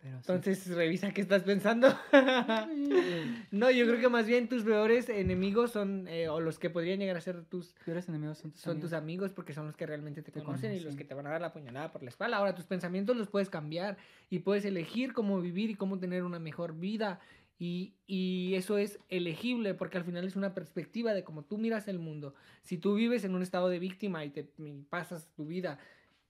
[0.02, 0.32] Pero sí.
[0.32, 1.88] Entonces revisa qué estás pensando.
[3.52, 6.98] no, yo creo que más bien tus peores enemigos son, eh, o los que podrían
[6.98, 9.30] llegar a ser tus, peores enemigos son tus son tus amigos.
[9.32, 10.86] porque son los que realmente te, Te conocen y conocen.
[10.86, 12.38] los que te van a dar la puñalada por la espalda.
[12.38, 13.96] Ahora, tus pensamientos los puedes cambiar
[14.28, 17.20] y puedes elegir cómo vivir y cómo tener una mejor vida.
[17.64, 22.00] Y, eso es elegible porque al final es una perspectiva de cómo tú miras el
[22.00, 22.34] mundo.
[22.62, 24.48] Si tú vives en un estado de víctima y te
[24.90, 25.78] pasas tu vida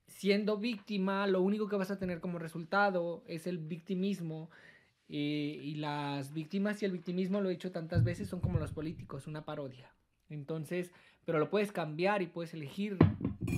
[0.07, 4.51] siendo víctima, lo único que vas a tener como resultado es el victimismo.
[5.09, 8.73] eh, y las víctimas y el victimismo, lo he dicho tantas veces, son como los
[8.73, 9.91] políticos, una parodia.
[10.31, 10.93] Entonces,
[11.25, 12.99] pero lo puedes cambiar y puedes elegir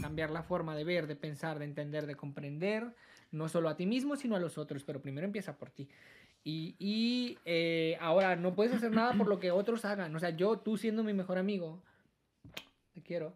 [0.00, 2.94] cambiar la forma de ver, de pensar, de entender, de comprender,
[3.32, 5.88] no solo a ti mismo, sino a los otros, pero primero empieza por ti.
[6.46, 10.14] Y, y, eh, ahora no puedes hacer nada por lo que otros hagan.
[10.14, 11.82] O sea, yo, tú siendo mi mejor amigo,
[12.92, 13.32] te quiero.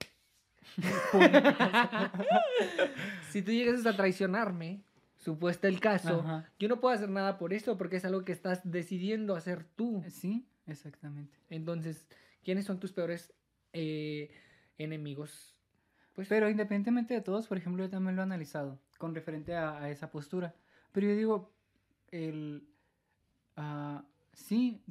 [3.30, 4.82] si tú llegas a traicionarme,
[5.16, 6.52] supuesto el caso, Ajá.
[6.58, 10.04] yo no puedo hacer nada por eso porque es algo que estás decidiendo hacer tú.
[10.10, 11.34] Sí, exactamente.
[11.48, 12.06] Entonces,
[12.44, 13.32] ¿quiénes son tus peores
[13.72, 14.30] eh,
[14.76, 15.56] enemigos?
[16.14, 19.78] Pues, Pero independientemente de todos, por ejemplo, yo también lo he analizado con referente a,
[19.78, 20.54] a esa postura.
[20.92, 21.50] Pero yo digo,
[22.10, 22.68] el...
[23.58, 24.82] ah, sí,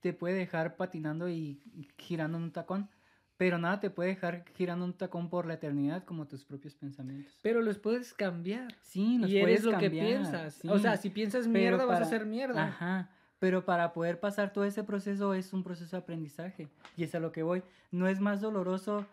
[0.00, 1.60] te puede dejar patinando y
[1.98, 2.88] girando en un tacón,
[3.36, 7.38] pero nada te puede dejar girando un tacón por la eternidad como tus propios pensamientos.
[7.42, 8.74] pero los puedes cambiar.
[8.80, 10.54] Sí, los y puedes eres lo que piensas.
[10.54, 12.68] sí, O sea, si piensas mierda, vas a hacer mierda.
[12.68, 13.10] Ajá.
[13.38, 16.68] Pero para poder pasar todo ese proceso es un proceso de aprendizaje.
[16.96, 17.62] Y es a lo que voy.
[17.90, 19.06] No es más doloroso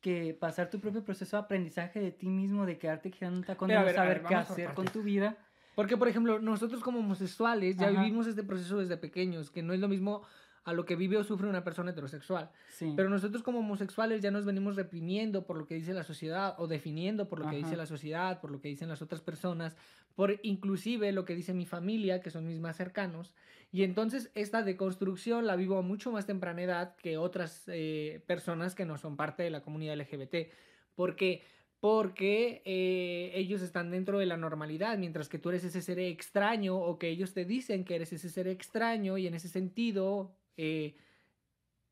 [0.00, 3.68] que pasar tu propio proceso de aprendizaje de ti mismo, de quedarte girando un tacón,
[3.68, 5.36] de no saber qué hacer con tu vida.
[5.80, 8.02] Porque, por ejemplo, nosotros como homosexuales ya Ajá.
[8.02, 10.20] vivimos este proceso desde pequeños, que no es lo mismo
[10.64, 12.50] a lo que vive o sufre una persona heterosexual.
[12.68, 12.92] Sí.
[12.94, 16.66] Pero nosotros como homosexuales ya nos venimos reprimiendo por lo que dice la sociedad o
[16.66, 17.64] definiendo por lo que Ajá.
[17.64, 19.74] dice la sociedad, por lo que dicen las otras personas,
[20.16, 23.32] por inclusive lo que dice mi familia, que son mis más cercanos.
[23.72, 28.74] Y entonces esta deconstrucción la vivo a mucho más temprana edad que otras eh, personas
[28.74, 30.52] que no son parte de la comunidad LGBT.
[30.94, 31.42] Porque
[31.80, 36.76] porque eh, ellos están dentro de la normalidad, mientras que tú eres ese ser extraño
[36.76, 40.94] o que ellos te dicen que eres ese ser extraño y en ese sentido eh,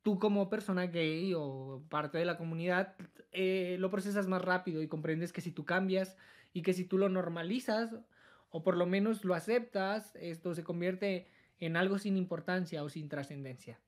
[0.02, 2.96] tú como persona gay o parte de la comunidad
[3.32, 6.18] eh, lo procesas más rápido y comprendes que si tú cambias
[6.52, 7.96] y que si tú lo normalizas
[8.50, 13.08] o por lo menos lo aceptas, esto se convierte en algo sin importancia o sin
[13.08, 13.80] trascendencia,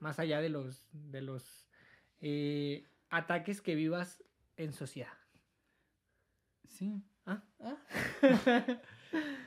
[0.00, 1.66] más allá de los, de los
[3.10, 4.22] ataques que vivas
[4.56, 5.25] en sociedad.
[6.68, 7.02] Sí.
[7.24, 7.76] Ah, ah.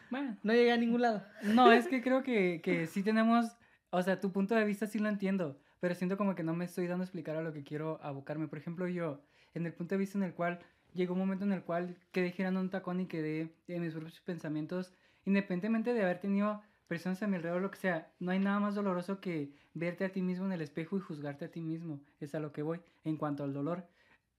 [0.09, 1.23] Bueno, No llegué a ningún lado.
[1.43, 3.45] no, es que creo que, que sí tenemos,
[3.91, 6.65] o sea, tu punto de vista sí lo entiendo, pero siento como que no me
[6.65, 8.47] estoy dando a explicar a lo que quiero abocarme.
[8.47, 9.21] Por ejemplo, yo,
[9.53, 10.59] en el punto de vista en el cual
[10.93, 14.19] llegó un momento en el cual quedé girando un tacón y quedé en mis propios
[14.21, 14.93] pensamientos,
[15.25, 18.73] independientemente de haber tenido personas a mi alrededor, lo que sea, no hay nada más
[18.73, 22.01] doloroso que verte a ti mismo en el espejo y juzgarte a ti mismo.
[22.19, 23.87] Es a lo que voy en cuanto al dolor.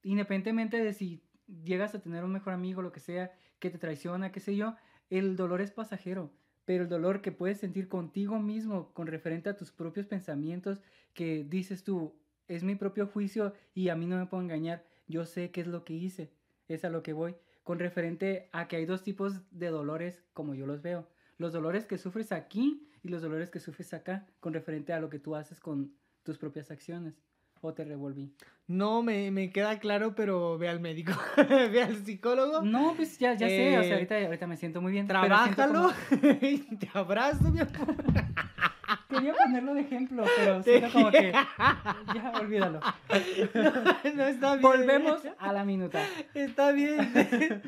[0.02, 1.22] Independientemente de si
[1.64, 4.76] llegas a tener un mejor amigo, lo que sea, que te traiciona, qué sé yo,
[5.10, 6.30] el dolor es pasajero.
[6.64, 10.80] Pero el dolor que puedes sentir contigo mismo con referente a tus propios pensamientos,
[11.14, 12.14] que dices tú,
[12.48, 15.66] es mi propio juicio y a mí no me puedo engañar, yo sé qué es
[15.66, 16.30] lo que hice,
[16.68, 20.54] es a lo que voy, con referente a que hay dos tipos de dolores como
[20.54, 21.08] yo los veo.
[21.38, 25.10] Los dolores que sufres aquí y los dolores que sufres acá, con referente a lo
[25.10, 27.14] que tú haces con tus propias acciones.
[27.62, 28.32] O te revolví.
[28.66, 32.62] No, me, me queda claro, pero ve al médico, ve al psicólogo.
[32.62, 35.06] No, pues ya, ya sé, o Eh, sea, ahorita, ahorita me siento muy bien.
[35.06, 36.18] Trabájalo como-
[36.78, 37.94] te abrazo, mi amor.
[39.10, 41.32] Quería ponerlo de ejemplo, pero siento como que.
[42.14, 42.80] Ya, olvídalo.
[44.14, 44.62] No está bien.
[44.62, 46.04] Volvemos a la minuta.
[46.34, 46.98] Está bien,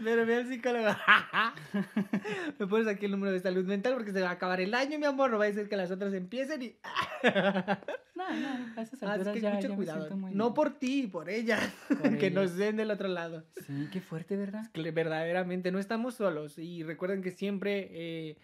[0.03, 0.89] pero ve al psicólogo.
[2.59, 4.99] Me pones aquí el número de salud mental porque se va a acabar el año,
[4.99, 5.31] mi amor.
[5.31, 6.77] No va a ser que las otras empiecen y.
[8.15, 10.17] No, no, a esas Así alturas que ya, mucho ya cuidado.
[10.17, 11.61] muy No por ti, por ellas.
[11.89, 12.33] Por que ellas.
[12.33, 13.43] nos den del otro lado.
[13.67, 14.71] Sí, qué fuerte, ¿verdad?
[14.73, 18.37] que verdaderamente no estamos solos y recuerden que siempre eh,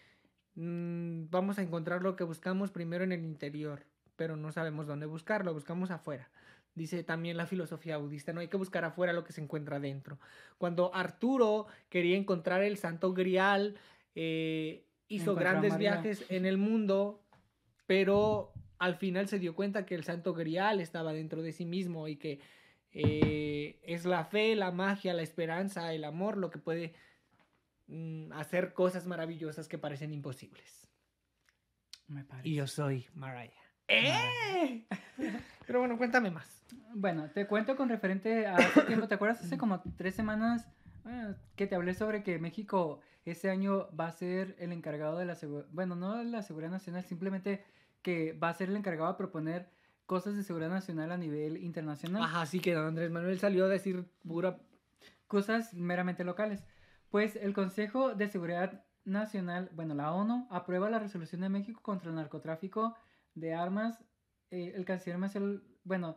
[0.58, 3.84] mm, vamos a encontrar lo que buscamos primero en el interior,
[4.16, 6.28] pero no sabemos dónde buscarlo, buscamos afuera.
[6.74, 10.18] Dice también la filosofía budista, no hay que buscar afuera lo que se encuentra adentro.
[10.58, 13.76] Cuando Arturo quería encontrar el santo grial,
[14.14, 17.20] eh, hizo Encontró grandes viajes en el mundo,
[17.86, 22.06] pero al final se dio cuenta que el santo grial estaba dentro de sí mismo
[22.06, 22.40] y que
[22.92, 26.94] eh, es la fe, la magia, la esperanza, el amor lo que puede
[27.88, 30.86] mm, hacer cosas maravillosas que parecen imposibles.
[32.06, 32.48] Me parece.
[32.48, 33.52] Y yo soy Mariah.
[33.88, 34.86] ¡Eh!
[35.66, 36.62] Pero bueno, cuéntame más.
[36.94, 39.44] Bueno, te cuento con referente a hace tiempo, ¿te acuerdas?
[39.44, 40.66] Hace como tres semanas
[41.04, 45.26] ah, que te hablé sobre que México este año va a ser el encargado de
[45.26, 47.64] la seguridad, bueno, no de la seguridad nacional, simplemente
[48.02, 49.68] que va a ser el encargado de proponer
[50.06, 52.22] cosas de seguridad nacional a nivel internacional.
[52.22, 54.58] Ajá, sí que don Andrés Manuel salió a decir pura...
[55.26, 56.64] cosas meramente locales.
[57.10, 62.10] Pues el Consejo de Seguridad Nacional, bueno, la ONU, aprueba la resolución de México contra
[62.10, 62.94] el narcotráfico
[63.34, 64.04] de armas.
[64.50, 66.16] Eh, el canciller Marcel, bueno,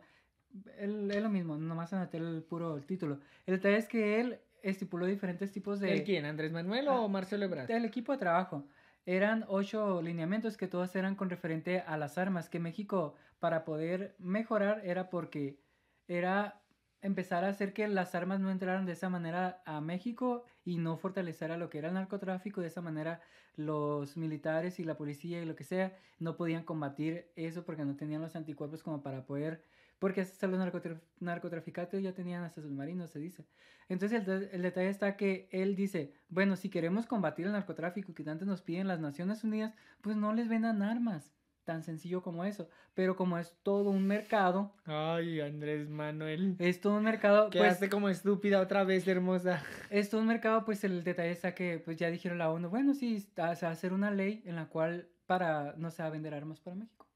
[0.78, 3.20] él- es lo mismo, nomás anoté el puro título.
[3.46, 5.92] El detalle es que él estipuló diferentes tipos de...
[5.94, 6.24] ¿El quién?
[6.26, 7.70] ¿Andrés Manuel Ah, o Marcelo Ebrard?
[7.70, 8.66] El equipo de trabajo.
[9.06, 14.14] Eran ocho lineamientos que todos eran con referente a las armas, que México para poder
[14.18, 15.58] mejorar era porque
[16.06, 16.61] era
[17.02, 20.96] empezar a hacer que las armas no entraran de esa manera a México y no
[20.96, 22.60] fortalecera lo que era el narcotráfico.
[22.60, 23.20] De esa manera
[23.56, 27.96] los militares y la policía y lo que sea no podían combatir eso porque no
[27.96, 29.62] tenían los anticuerpos como para poder...
[29.98, 33.44] Porque hasta los narcotra- narcotraficantes ya tenían hasta submarinos, se dice.
[33.88, 38.24] Entonces el, el detalle está que él dice, bueno, si queremos combatir el narcotráfico que
[38.24, 41.32] tanto nos piden las Naciones Unidas, pues no les vendan armas.
[41.64, 42.68] Tan sencillo como eso.
[42.94, 46.56] Pero como es todo un mercado, Ay, Andrés Manuel.
[46.58, 49.62] es todo un mercado, pues Quedaste como estúpida otra vez, hermosa.
[49.90, 52.94] es todo un mercado, pues el detalle está que pues ya dijeron la ONU, bueno,
[52.94, 56.34] sí, va a hacer una ley en la cual para no se va a vender
[56.34, 57.06] armas para México.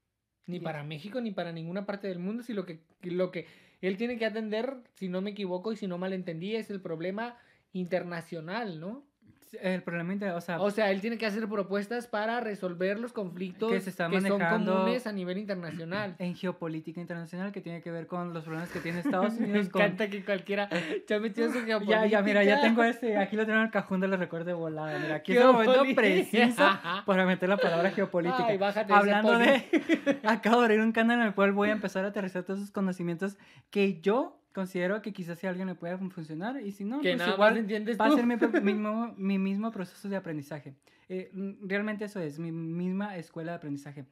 [0.45, 3.47] Ni para México ni para ninguna parte del mundo, si lo que, lo que
[3.81, 7.37] él tiene que atender, si no me equivoco y si no malentendí, es el problema
[7.73, 9.06] internacional, ¿no?
[9.61, 13.71] El problema, o sea, O sea, él tiene que hacer propuestas para resolver los conflictos
[13.71, 16.15] Que se están son manejando- comunes a nivel internacional.
[16.19, 19.69] en geopolítica internacional que tiene que ver con los problemas que tiene Estados Me Unidos
[19.69, 20.69] con encanta que cualquiera
[21.07, 22.61] ya metió su Ya, ya, mira, ya geopolítica.
[22.61, 24.97] tengo este, aquí lo tengo en el cajón de los recuerdos de volada.
[24.99, 26.01] Mira, aquí es el momento Geopolítica.
[26.01, 26.69] preciso
[27.05, 28.45] para meter la palabra geopolítica.
[28.47, 31.73] Ay, bájate ese Hablando de, acabo de abrir un canal en el cual voy a
[31.73, 33.37] empezar a aterrizar todos esos conocimientos
[33.69, 37.09] que yo considero que quizás si a alguien le pueda funcionar y si no, Que
[37.09, 40.73] pues nada igual más entiendes va a ser mi, mismo, mi mismo proceso de aprendizaje.
[41.09, 44.05] Eh, mm, realmente eso es, mi misma escuela de aprendizaje.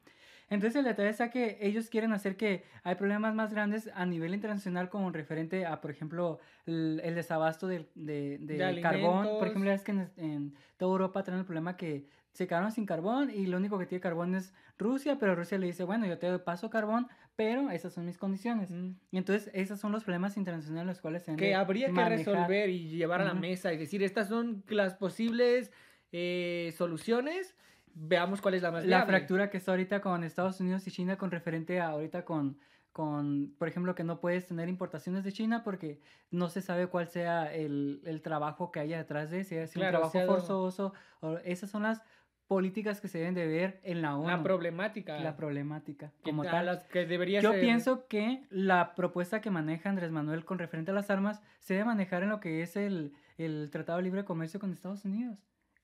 [0.48, 4.34] Entonces el detalle está que ellos quieren hacer que hay problemas más grandes a nivel
[4.34, 9.26] internacional como referente a, por ejemplo, el, el desabasto de, de, de De carbón.
[9.40, 12.86] Por ejemplo, es que en, en toda Europa tienen el problema que se quedaron sin
[12.86, 16.18] carbón y lo único que tiene carbón es Rusia, pero Rusia le dice, bueno, yo
[16.18, 18.70] te paso carbón, pero esas son mis condiciones.
[18.70, 18.92] Mm.
[19.12, 22.70] Y entonces esos son los problemas internacionales los cuales se han que habría que resolver
[22.70, 25.70] y llevar a la mesa y decir, estas son las posibles
[26.12, 27.54] eh, soluciones,
[27.94, 29.12] veamos cuál es la más la viable.
[29.12, 32.58] fractura que está ahorita con Estados Unidos y China con referente a ahorita con,
[32.92, 37.08] con, por ejemplo, que no puedes tener importaciones de China porque no se sabe cuál
[37.08, 41.70] sea el, el trabajo que haya detrás de, si es un trabajo forzoso, o esas
[41.70, 42.02] son las
[42.46, 44.28] políticas que se deben de ver en la ONU.
[44.28, 45.18] La problemática.
[45.20, 46.66] la problemática como ta- tal.
[46.66, 50.90] las que debería Yo ser- pienso que la propuesta que maneja Andrés Manuel con referente
[50.90, 54.24] a las armas se debe manejar en lo que es el, el Tratado de Libre
[54.24, 55.38] Comercio con Estados Unidos.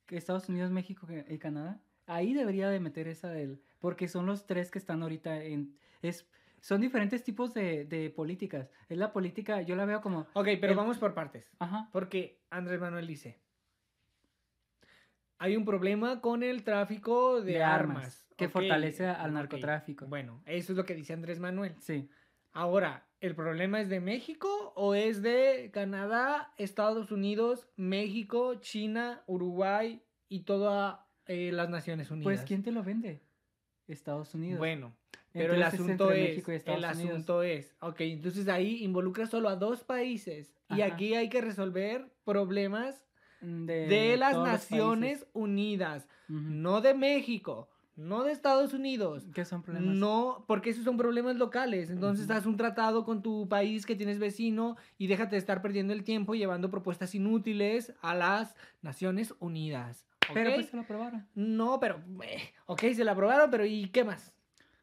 [0.08, 1.80] Estados Unidos, México y Canadá.
[2.06, 3.62] Ahí debería de meter esa del...
[3.78, 5.76] Porque son los tres que están ahorita en...
[6.02, 6.28] Es,
[6.60, 8.70] son diferentes tipos de, de políticas.
[8.88, 10.26] Es la política, yo la veo como...
[10.34, 11.50] Ok, pero el- vamos por partes.
[11.58, 11.88] Ajá.
[11.92, 13.40] Porque Andrés Manuel dice,
[15.42, 17.96] hay un problema con el tráfico de, De armas.
[17.96, 20.06] armas, que Ok, fortalece al narcotráfico.
[20.06, 21.74] Bueno, eso es lo que dice Andrés Manuel.
[21.80, 22.08] Sí.
[22.52, 30.00] Ahora, ¿el problema es de México o es de Canadá, Estados Unidos, México, China, Uruguay
[30.28, 32.24] y todas eh, las Naciones Unidas?
[32.24, 33.20] Pues, ¿quién te lo vende?
[33.88, 34.58] Estados Unidos.
[34.58, 34.96] Bueno,
[35.32, 36.84] pero el Entonces, asunto entre es, y el Unidos.
[36.84, 40.94] asunto es, ok, entonces ahí involucra solo a dos países y Ajá.
[40.94, 43.04] aquí hay que resolver problemas
[43.42, 45.26] de, de las los Naciones.
[45.32, 49.24] Unidas, no de México, no de Estados Unidos.
[49.34, 49.94] ¿Qué son problemas?
[49.96, 51.90] No, porque esos son problemas locales.
[51.90, 52.34] Entonces Ujú.
[52.34, 56.04] haz un tratado con tu país que tienes vecino y déjate de estar perdiendo el
[56.04, 60.06] tiempo llevando propuestas inútiles a las Naciones Unidas.
[60.32, 61.26] Pero pues se lo aprobaron.
[61.34, 64.32] No, pero, eh, ok, se la aprobaron, pero ¿y qué más?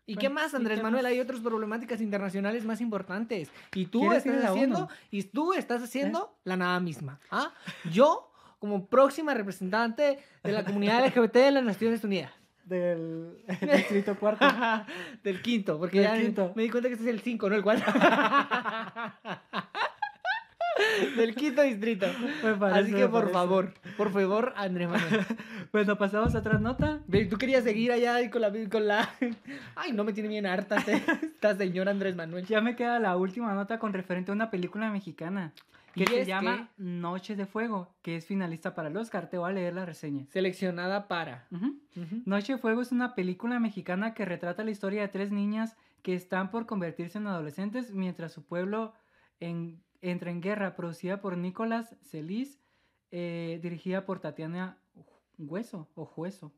[0.05, 1.03] ¿Y Bueno, qué más, ¿y Andrés qué Manuel?
[1.03, 1.11] más?
[1.11, 3.51] Hay otras problemáticas internacionales más importantes.
[3.73, 6.39] Y tú ¿Quieres ir estás haciendo, y tú estás haciendo ¿Eh?
[6.45, 7.19] la nada misma.
[7.31, 7.53] ¿ah?
[7.91, 8.28] Yo,
[8.59, 12.31] como próxima representante de la comunidad LGBT de las Naciones Unidas.
[12.65, 13.37] Del
[13.75, 14.45] distrito cuarto.
[15.23, 16.53] Del quinto, porque Del ya quinto.
[16.55, 17.93] me di cuenta que este es el 5, no el 4.
[21.17, 22.07] Del quinto distrito.
[22.59, 25.25] Parece, Así que por favor, por favor, Andrés Manuel.
[25.71, 26.99] Bueno, pasamos a otra nota.
[27.29, 29.07] Tú querías seguir allá con la, con la...
[29.75, 32.45] Ay, no me tiene bien harta esta señora Andrés Manuel.
[32.47, 35.53] Ya me queda la última nota con referente a una película mexicana
[36.05, 39.29] que se llama Noche de Fuego, que es finalista para el Oscar.
[39.29, 40.25] Te voy a leer la reseña.
[40.29, 41.47] Seleccionada para.
[41.51, 41.79] Ujú.
[42.25, 46.15] Noche de Fuego es una película mexicana que retrata la historia de tres niñas que
[46.15, 48.93] están por convertirse en adolescentes mientras su pueblo
[49.39, 52.59] en- entra en guerra, producida por Nicolás Celis,
[53.11, 54.77] eh, dirigida por Tatiana
[55.37, 56.53] Hueso o Jueso,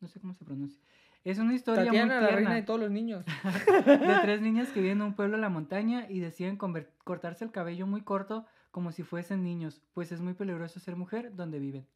[0.00, 0.80] no sé cómo se pronuncia.
[1.24, 3.24] Es una historia Tatiana, muy la tierna reina de todos los niños.
[3.86, 6.56] de tres niñas que viven en un pueblo en la montaña y deciden
[7.04, 11.34] cortarse el cabello muy corto como si fuesen niños, pues es muy peligroso ser mujer
[11.34, 11.86] donde viven.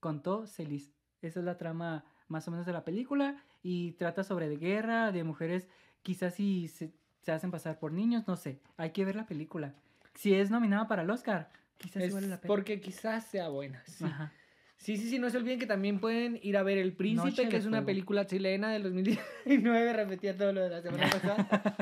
[0.00, 0.92] Contó Celis.
[1.20, 5.12] Esa es la trama más o menos de la película y trata sobre de guerra,
[5.12, 5.68] de mujeres
[6.02, 8.60] quizás si se, se hacen pasar por niños, no sé.
[8.76, 9.74] Hay que ver la película.
[10.14, 12.48] Si es nominada para el Oscar, quizás Es vale la pena.
[12.48, 13.82] porque quizás sea buena.
[13.86, 14.04] Sí.
[14.04, 14.32] Ajá.
[14.76, 17.48] sí, sí, sí, no se olviden que también pueden ir a ver El Príncipe, Noche
[17.48, 17.86] que es una Fuego.
[17.86, 19.92] película chilena del 2019.
[19.92, 21.76] Repetía todo lo de la semana pasada.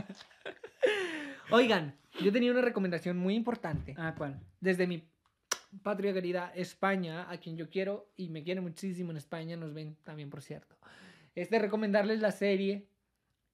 [1.51, 3.95] Oigan, yo tenía una recomendación muy importante.
[3.99, 4.41] Ah, ¿cuál?
[4.61, 5.03] desde mi
[5.83, 9.97] patria querida España, a quien yo quiero y me quiere muchísimo en España, nos ven
[10.03, 10.77] también, por cierto,
[11.35, 12.87] es de recomendarles la serie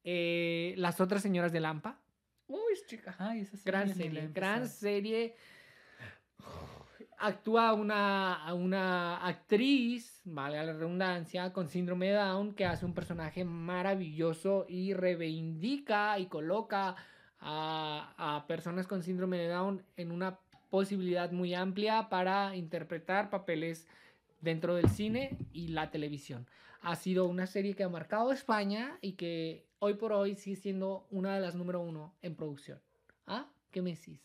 [0.09, 2.01] eh, Las otras señoras de Lampa.
[2.47, 3.17] Uy, chica.
[3.19, 5.35] Ay, esa Gran la he serie, gran serie.
[7.19, 13.45] Actúa una, una actriz, vale la redundancia, con síndrome de Down, que hace un personaje
[13.45, 16.95] maravilloso y reivindica y coloca
[17.49, 23.87] a, a personas con síndrome de Down en una posibilidad muy amplia para interpretar papeles
[24.41, 26.47] dentro del cine y la televisión.
[26.83, 31.07] Ha sido una serie que ha marcado España y que hoy por hoy sigue siendo
[31.11, 32.81] una de las número uno en producción.
[33.27, 33.47] ¿Ah?
[33.71, 34.21] ¿Qué me decís?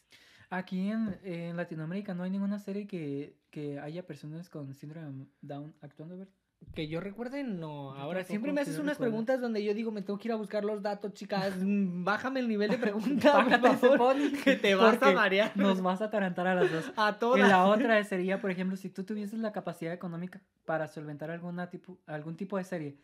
[0.49, 5.73] Aquí en, en Latinoamérica no hay ninguna serie que, que haya personas con síndrome Down
[5.81, 6.33] actuando, ¿verdad?
[6.75, 7.93] Que yo recuerde, no.
[7.95, 10.63] Ahora siempre me haces unas preguntas donde yo digo, me tengo que ir a buscar
[10.63, 11.53] los datos, chicas.
[11.61, 15.51] Mm, Bájame el nivel de pregunta, por favor, que te vas a marear.
[15.55, 16.91] Nos vas a atarantar a las dos.
[16.95, 17.49] A Y todas.
[17.49, 21.97] la otra sería, por ejemplo, si tú tuvieses la capacidad económica para solventar alguna tipo,
[22.05, 22.97] algún tipo de serie,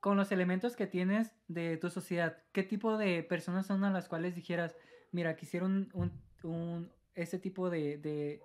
[0.00, 4.08] con los elementos que tienes de tu sociedad, ¿qué tipo de personas son a las
[4.08, 4.76] cuales dijeras,
[5.12, 6.10] mira, quisiera un, un,
[6.42, 8.42] un- ese tipo de, de,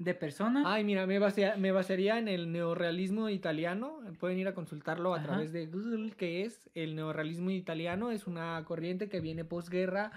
[0.00, 0.62] de persona.
[0.64, 3.98] Ay, mira, me, basea- me basaría en el neorrealismo italiano.
[4.18, 5.26] Pueden ir a consultarlo a Ajá.
[5.26, 8.10] través de Google, que es el neorrealismo italiano.
[8.10, 10.10] Es una corriente que viene posguerra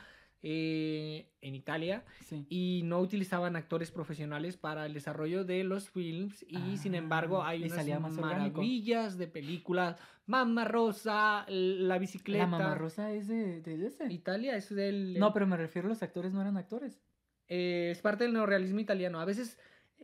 [0.46, 2.46] eh, en Italia Sí.
[2.50, 7.44] y no utilizaban actores profesionales para el desarrollo de los films y sin Ah, embargo
[7.44, 8.22] hay unas orgánico.
[8.22, 9.98] maravillas de películas.
[10.26, 12.44] Mamma Rosa, La bicicleta.
[12.46, 14.12] La mamá rosa es de, de ese.
[14.12, 15.18] Italia es del...
[15.20, 17.02] No, pero me refiero, los actores no eran actores.
[17.50, 19.20] eh, es parte del neorrealismo italiano.
[19.20, 19.58] A veces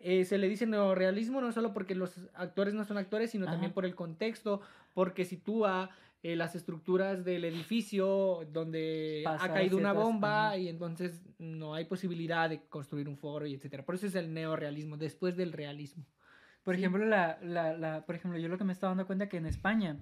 [0.04, 3.54] eh, se le dice neorrealismo no solo porque los actores no son actores, sino Ajá.
[3.54, 4.62] también por el contexto,
[4.94, 5.90] porque sitúa
[6.22, 11.86] eh, las estructuras del edificio donde Pasa ha caído una bomba y entonces no hay
[11.86, 13.86] posibilidad de construir un foro y etcétera.
[13.86, 16.06] Por eso es el neorrealismo, después del realismo.
[16.64, 16.82] Por Sí.
[16.82, 19.46] ejemplo, la, la, la, por ejemplo, yo lo que me estaba dando cuenta que en
[19.46, 19.98] España,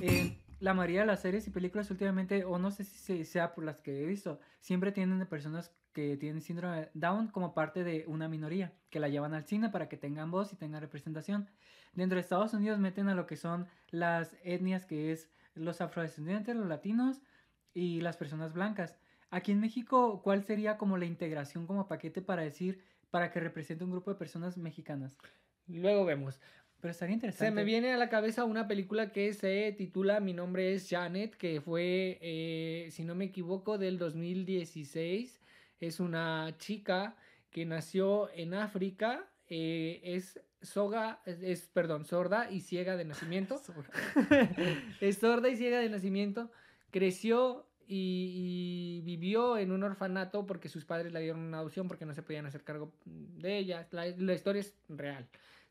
[0.00, 3.54] eh, la mayoría de las series y películas últimamente, o no sé si se- sea
[3.54, 7.84] por las que he visto, siempre tienen personas que tienen síndrome de Down como parte
[7.84, 11.48] de una minoría, que la llevan al cine para que tengan voz y tengan representación.
[11.92, 16.54] Dentro de Estados Unidos meten a lo que son las etnias, que es los afrodescendientes,
[16.56, 17.22] los latinos
[17.74, 18.98] y las personas blancas.
[19.30, 23.84] Aquí en México, ¿cuál sería como la integración como paquete para decir, para que represente
[23.84, 25.18] un grupo de personas mexicanas?
[25.66, 26.40] Luego vemos.
[26.86, 27.46] Pero estaría interesante.
[27.46, 31.34] Se me viene a la cabeza una película que se titula Mi nombre es Janet,
[31.34, 35.40] que fue, eh, si no me equivoco, del 2016.
[35.80, 37.16] Es una chica
[37.50, 43.60] que nació en África, eh, es soga, es, perdón, sorda y ciega de nacimiento.
[45.00, 46.52] es sorda y ciega de nacimiento.
[46.92, 52.06] Creció y, y vivió en un orfanato porque sus padres la dieron una adopción porque
[52.06, 53.88] no se podían hacer cargo de ella.
[53.90, 55.28] La, la historia es real.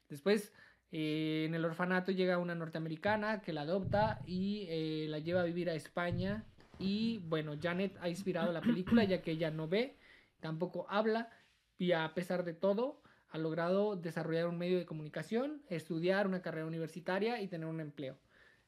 [0.10, 0.52] Después,
[0.92, 5.46] eh, en el orfanato llega una norteamericana que la adopta y eh, la lleva a
[5.46, 6.46] vivir a España.
[6.80, 9.98] Y bueno, Janet ha inspirado la película ya que ella no ve,
[10.40, 11.30] tampoco habla
[11.78, 16.66] y a pesar de todo ha logrado desarrollar un medio de comunicación, estudiar una carrera
[16.66, 18.18] universitaria y tener un empleo.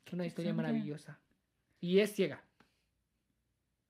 [0.06, 1.20] Es una historia maravillosa.
[1.80, 2.44] Y es ciega.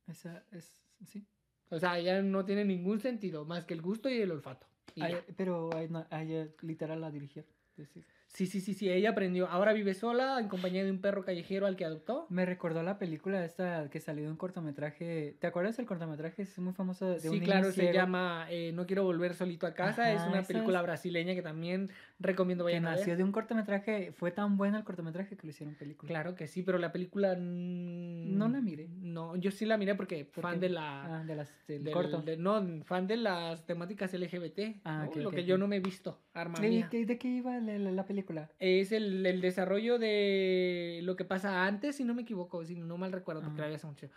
[0.07, 1.25] Esa es, sí.
[1.69, 4.67] O sea, ella no tiene ningún sentido más que el gusto y el olfato.
[4.95, 7.45] Y Ay, pero eh, literal la dirigir.
[7.75, 8.05] decir.
[8.37, 9.47] Sí, sí, sí, sí, ella aprendió.
[9.47, 12.27] Ahora vive sola en compañía de un perro callejero al que adoptó.
[12.29, 15.35] Me recordó la película esta que salió en cortometraje.
[15.39, 16.43] ¿Te acuerdas del cortometraje?
[16.43, 19.65] Es muy famoso de un Sí, niño claro, se llama eh, No quiero volver solito
[19.65, 20.13] a casa.
[20.13, 22.99] es Ajá, una esa película es- brasileña que también recomiendo que vayan a ver.
[22.99, 24.11] nació de un cortometraje.
[24.11, 26.07] Fue tan bueno el cortometraje que lo hicieron película.
[26.07, 27.35] Claro que sí, pero la película...
[27.35, 28.87] No la miré.
[28.99, 30.59] No, yo sí la miré porque ¿Por fan qué?
[30.59, 31.21] de la...
[31.21, 32.21] Ah, de las, del del- corto.
[32.21, 34.79] de- no, fan de las temáticas LGBT.
[34.83, 35.09] Ah, ¿no?
[35.09, 36.89] ok, Lo ok, que yo no me he visto, arma ¿De, mía.
[36.91, 38.26] de qué iba la, la- la película?
[38.59, 42.97] Es el, el desarrollo de lo que pasa antes, si no me equivoco, si no
[42.97, 44.09] mal recuerdo, porque la vi hace mucho.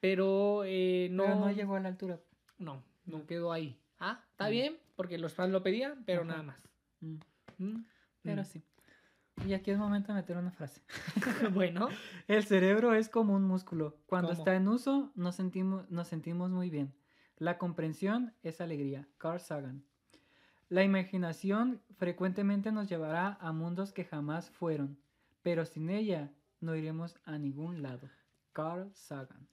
[0.00, 2.18] Pero eh, no, Pero no llegó a la altura.
[2.58, 3.78] no, no quedó ahí.
[3.98, 6.30] Ah, está bien, porque los fans lo pedían, pero Ajá.
[6.30, 6.68] nada más.
[7.00, 7.16] Mm,
[7.58, 7.84] Mm,
[8.22, 8.44] Pero mm.
[8.46, 8.62] sí.
[9.46, 10.80] Y aquí es momento de meter una frase.
[11.52, 11.88] bueno,
[12.28, 13.98] El cerebro es como un músculo.
[14.06, 14.38] Cuando ¿Cómo?
[14.38, 16.92] está en uso, nos sentimos, nos sentimos muy bien.
[17.36, 19.06] La comprensión es alegría.
[19.18, 19.84] Carl Sagan.
[20.70, 24.96] La imaginación frecuentemente nos llevará a mundos que jamás fueron,
[25.42, 28.08] pero sin ella no iremos a ningún lado.
[28.52, 29.46] Carl Sagan.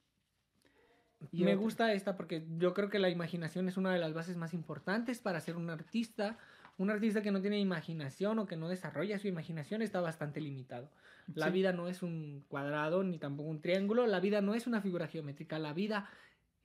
[1.31, 4.37] Y me gusta esta porque yo creo que la imaginación es una de las bases
[4.37, 6.37] más importantes para ser un artista.
[6.77, 10.91] Un artista que no tiene imaginación o que no desarrolla su imaginación está bastante limitado.
[11.33, 11.53] La Sí.
[11.53, 14.05] vida no es un cuadrado ni tampoco un triángulo.
[14.05, 15.57] La vida no es una figura geométrica.
[15.57, 16.07] La vida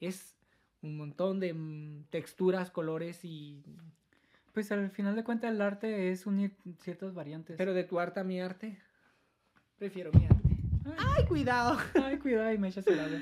[0.00, 0.36] es
[0.82, 3.62] un montón de mm, texturas, colores y...
[4.53, 7.57] Pues al final de cuentas el arte es unir ciertas variantes.
[7.57, 8.78] Pero de tu arte a mi arte,
[9.78, 10.57] prefiero mi arte.
[10.98, 11.78] ¡Ay, cuidado!
[12.03, 13.18] Ay, cuidado y me echas el agua.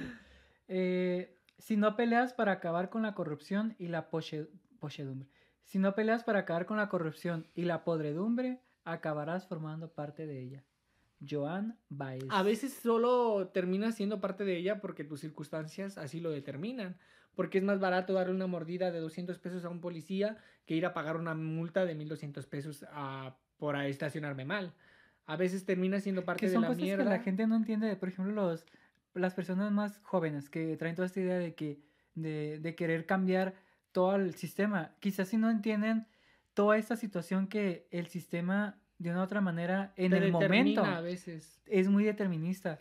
[0.69, 4.49] Eh, si no peleas para acabar con la corrupción y la poche-
[4.81, 5.29] pochedumbre.
[5.65, 10.41] Si no peleas para acabar con la corrupción y la podredumbre, acabarás formando parte de
[10.41, 10.65] ella.
[11.29, 12.25] Joan Baez.
[12.31, 16.97] A veces solo terminas siendo parte de ella porque tus circunstancias así lo determinan.
[17.35, 20.85] Porque es más barato darle una mordida de 200 pesos a un policía que ir
[20.87, 24.75] a pagar una multa de 1200 pesos a, por estacionarme mal.
[25.27, 27.05] A veces terminas siendo parte que de son la cosas mierda.
[27.05, 27.95] que la gente no entiende.
[27.97, 28.67] Por ejemplo, los,
[29.15, 31.81] las personas más jóvenes que traen toda esta idea de que
[32.15, 33.55] de, de querer cambiar
[33.93, 34.95] todo el sistema.
[35.01, 36.07] Quizás si no entienden
[36.55, 40.85] toda esta situación que el sistema de una u otra manera en Te el momento
[40.85, 41.63] a veces.
[41.67, 42.79] es muy determinista.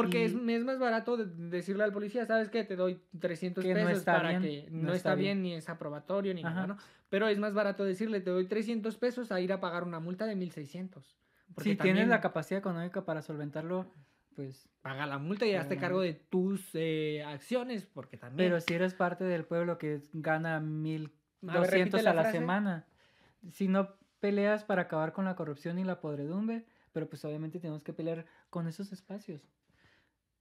[0.00, 2.62] Porque Y- es, es más barato de- decirle al policía, ¿sabes qué?
[2.62, 5.54] Te doy 300 Que no pesos para bien, que no, no está, está bien, ni
[5.54, 6.54] es aprobatorio ni Ajá.
[6.54, 6.76] nada, ¿no?
[7.08, 10.24] Pero es más barato decirle, te doy 300 pesos a ir a pagar una multa
[10.26, 11.18] de 1600.
[11.52, 13.90] Porque si tienes la capacidad económica para solventarlo,
[14.36, 14.68] pues...
[14.82, 18.50] paga la multa y hazte la cargo de tus eh, acciones, porque también...
[18.50, 21.10] Pero si eres parte del pueblo que gana mil
[21.48, 22.30] A a la frase.
[22.38, 22.86] semana,
[23.50, 27.82] si no peleas para acabar con la corrupción y la podredumbre, pero pues obviamente tenemos
[27.82, 29.42] que pelear con esos espacios.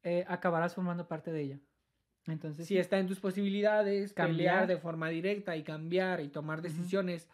[0.09, 1.59] Eh, acabarás formando parte de ella.
[2.27, 4.37] Entonces, Si está en tus posibilidades, Cambiar.
[4.37, 7.27] pelear de forma directa y cambiar y tomar decisiones,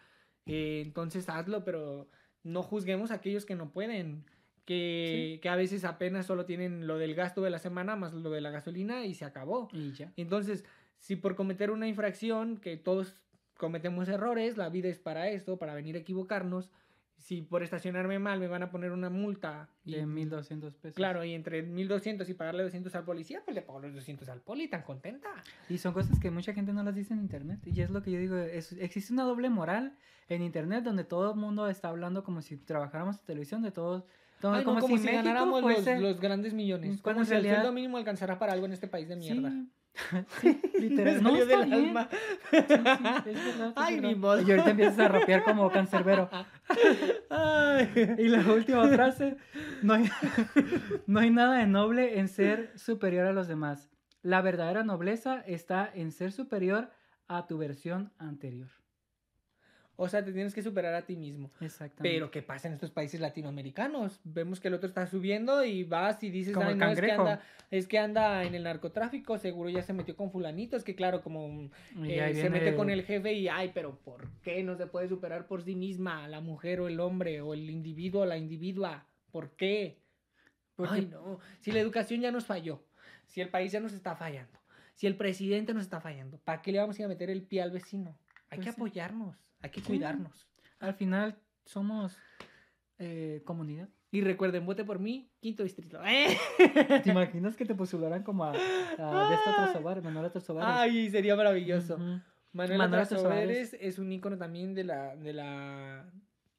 [0.48, 2.10] eh, entonces hazlo, pero
[2.42, 4.26] no juzguemos a aquellos que no pueden.
[4.66, 8.30] Que, que a veces apenas solo tienen lo del gasto de la semana más lo
[8.32, 9.68] de la gasolina y se acabó.
[9.72, 10.12] y ya.
[10.16, 10.64] Entonces,
[10.98, 13.22] si por cometer una infracción, que todos
[13.58, 16.72] cometemos errores, la vida es para esto, para venir a equivocarnos.
[17.18, 20.96] Si por estacionarme mal me van a poner una multa y, De 1200 pesos.
[20.96, 24.42] claro, y entre 1200 y pagarle 200 al policía, pues le pago los 200 al
[24.42, 25.30] poli, tan contenta.
[25.70, 27.60] Y son cosas que mucha gente no las dice en internet.
[27.66, 29.96] Y es lo que yo digo, es- existe una doble moral
[30.28, 34.04] en internet donde todo el mundo está hablando como si trabajáramos en televisión, de todos,
[34.42, 37.02] todo- Ay, no, como, si, México ganáramos los, los grandes millones.
[37.02, 39.50] Cuando Como en si el sueldo mínimo alcanzara para algo en este país de mierda.
[39.50, 39.70] Sí,
[40.42, 41.16] sí, literal.
[41.16, 41.88] Me no, salió está del bien.
[41.88, 42.10] alma.
[42.12, 42.18] Sí,
[42.52, 44.42] sí, es verdad, es Ay, ni modo.
[44.42, 46.30] Y ahorita empiezas a rapear como cancerbero.
[47.30, 48.16] Ay.
[48.18, 49.38] Y la última frase,
[49.82, 50.10] no hay,
[51.08, 53.90] no hay nada de noble en ser superior a los demás.
[54.22, 56.90] La verdadera nobleza está en ser superior
[57.28, 58.70] a tu versión anterior.
[60.04, 61.50] O sea, te tienes que superar a ti mismo.
[61.62, 62.02] Exactamente.
[62.14, 64.20] Pero ¿qué pasa en estos países latinoamericanos?
[64.26, 67.00] Vemos que el otro está subiendo y vas y dices, Como "Ay, el no, es
[67.00, 67.42] que, anda,
[67.72, 71.22] es que anda en el narcotráfico, seguro ya se metió con fulanito, es que claro,
[71.22, 71.70] como
[72.04, 75.08] Y eh, se mete con el jefe y, ay, pero ¿por qué no se puede
[75.08, 79.08] superar por sí misma la mujer o el hombre o el individuo o la individua?
[79.32, 80.00] ¿Por qué?
[80.76, 82.84] Porque- Ay, no, si la educación ya nos falló,
[83.28, 84.60] si el país ya nos está fallando,
[84.96, 87.44] si el presidente nos está fallando, ¿para qué le vamos a ir a meter el
[87.44, 88.18] pie al vecino?
[88.50, 88.80] Hay Pues que sí.
[89.64, 90.48] Hay que cuidarnos.
[90.80, 92.16] Al final somos
[93.00, 93.90] eh, comunidad.
[94.12, 96.00] Y recuerden, vote por mí, quinto distrito.
[96.06, 96.38] ¡Eh!
[97.04, 100.64] ¿Te imaginas que te postularan como a, a de esta Trasobar, Manuela Trasobar?
[100.68, 101.96] Ay, sería maravilloso.
[101.96, 102.22] Ujú.
[102.52, 106.06] Manuela Manuela Trasoberes es un ícono también de la, de la,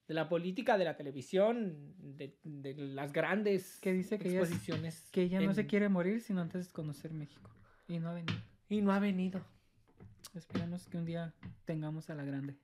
[0.09, 4.49] de la política, de la televisión, de, de las grandes Que dice que ella es-
[4.51, 5.09] exposiciones.
[5.13, 7.51] Que ella no se quiere morir sino antes de conocer México.
[7.87, 8.41] Y no ha venido.
[8.69, 9.41] Y no ha venido.
[10.35, 11.33] Esperamos que un día
[11.67, 12.57] tengamos a la grande.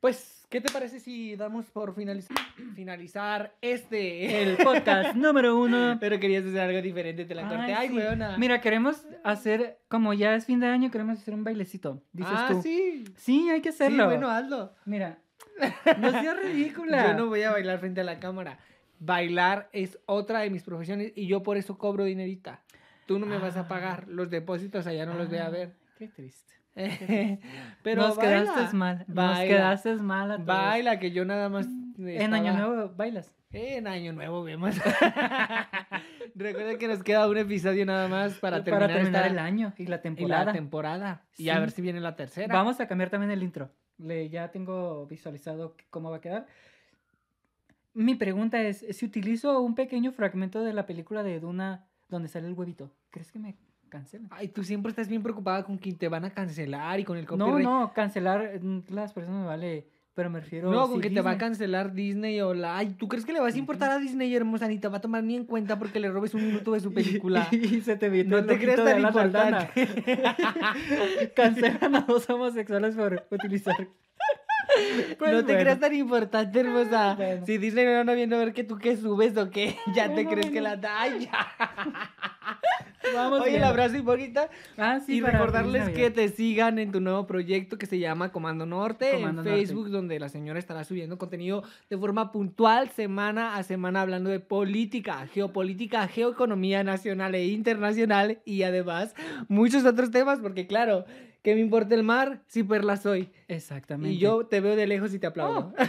[0.00, 2.36] Pues, ¿qué te parece si damos por finalizar,
[2.76, 4.42] finalizar este...
[4.42, 5.96] El podcast número uno.
[6.00, 7.74] Pero querías hacer algo diferente, te la corté.
[7.74, 7.94] Ay, sí.
[7.96, 8.38] weona.
[8.38, 12.02] Mira, queremos hacer, como ya es fin de año, queremos hacer un bailecito.
[12.12, 12.62] Dices ah, tú.
[12.62, 13.04] sí.
[13.16, 14.06] Sí, hay que Sí, hacerlo.
[14.06, 14.72] bueno, hazlo.
[14.84, 15.18] Mira,
[15.98, 17.08] no seas ridícula.
[17.08, 18.58] Yo no voy a bailar frente a la cámara.
[19.00, 22.62] Bailar es otra de mis profesiones y yo por eso cobro dinerita.
[23.06, 23.60] Tú no me vas Ah.
[23.60, 24.06] a pagar.
[24.08, 25.74] Los depósitos allá no los voy a Ah, ver.
[25.98, 26.54] Qué triste.
[27.82, 28.42] Pero Nos baila.
[28.44, 29.04] quedaste mal.
[29.08, 29.44] Nos Baila.
[29.56, 30.46] quedaste mal a todos.
[30.46, 31.66] Baila, que yo nada más.
[31.98, 33.34] En Año Nuevo bailas.
[33.50, 34.76] En Año Nuevo vemos.
[36.34, 39.86] Recuerden que nos queda un episodio nada más para terminar, terminar esta- el año y
[39.86, 40.44] la y temporada.
[40.46, 41.22] la temporada.
[41.36, 42.54] Y a ver si viene la tercera.
[42.54, 43.70] Vamos a cambiar también el intro.
[43.98, 46.46] Le, ya tengo visualizado cómo va a quedar.
[47.94, 52.46] Mi pregunta es, si utilizo un pequeño fragmento de la película de Duna donde sale
[52.46, 53.56] el huevito, ¿crees que me
[53.88, 54.28] cancelan?
[54.32, 57.24] Ay, tú siempre estás bien preocupada con que te van a cancelar y con el
[57.24, 57.64] No, copyright.
[57.64, 61.32] no, cancelar mm, las personas me vale, pero me refiero No, con que te va
[61.32, 62.76] a cancelar Disney o la...
[62.78, 64.66] Ay, ¿tú crees que le vas a importar a Disney, hermosa?
[64.68, 66.92] Ni te va a tomar ni en cuenta porque le robes un minuto de su
[66.94, 67.48] película.
[67.52, 69.88] Y, se te viene No el te de tan importante.
[71.36, 73.88] Cancelan a dos homosexuales por utilizar.
[75.18, 75.60] Pues no te bueno.
[75.60, 77.14] creas tan importante, hermosa.
[77.14, 77.46] Bueno.
[77.46, 80.26] Si Disney no anda viendo a ver que tú qué subes o qué, ya te
[80.26, 80.78] crees que la...
[80.98, 81.48] Ay, ya.
[83.14, 83.68] Vamos Oye, el viendo.
[83.68, 84.50] abrazo y bonita.
[84.76, 88.66] Ah, sí, y recordarles que te sigan en tu nuevo proyecto que se llama Comando
[88.66, 89.66] Norte Comando en Norte.
[89.66, 94.40] Facebook, donde la señora estará subiendo contenido de forma puntual, semana a semana, hablando de
[94.40, 99.14] política, geopolítica, geoeconomía nacional e internacional y además
[99.48, 101.06] muchos otros temas, porque claro,
[101.42, 103.30] que me importa el mar si perla soy.
[103.48, 104.14] Exactamente.
[104.14, 105.72] Y yo te veo de lejos y te aplaudo.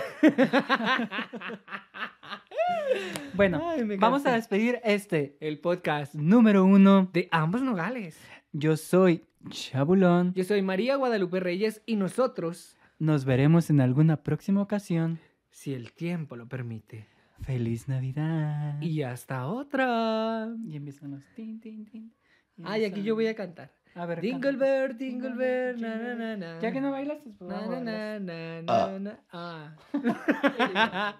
[3.33, 7.09] Bueno, Ay, me vamos a despedir este El podcast número uno.
[7.13, 8.19] de ambos nogales.
[8.51, 10.33] Yo soy Chabulón.
[10.33, 15.19] Yo soy María Guadalupe Reyes y nosotros, Nos veremos en alguna próxima ocasión.
[15.51, 17.07] si el tiempo lo permite.
[17.41, 18.81] Feliz Navidad.
[18.81, 20.49] Y hasta otra.
[20.65, 22.13] Y empiezan los tin, tin, tin.
[22.57, 23.71] Y Ay, aquí empiezan- yo voy a cantar.
[23.99, 24.65] A ver, Dingle canta.
[24.65, 26.59] Bird, Dingle Bird, na na na na.
[26.61, 29.19] Ya que no bailas, pues Na na na na na na.
[29.33, 29.75] Ah.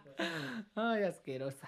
[0.75, 1.67] Ay, asquerosa.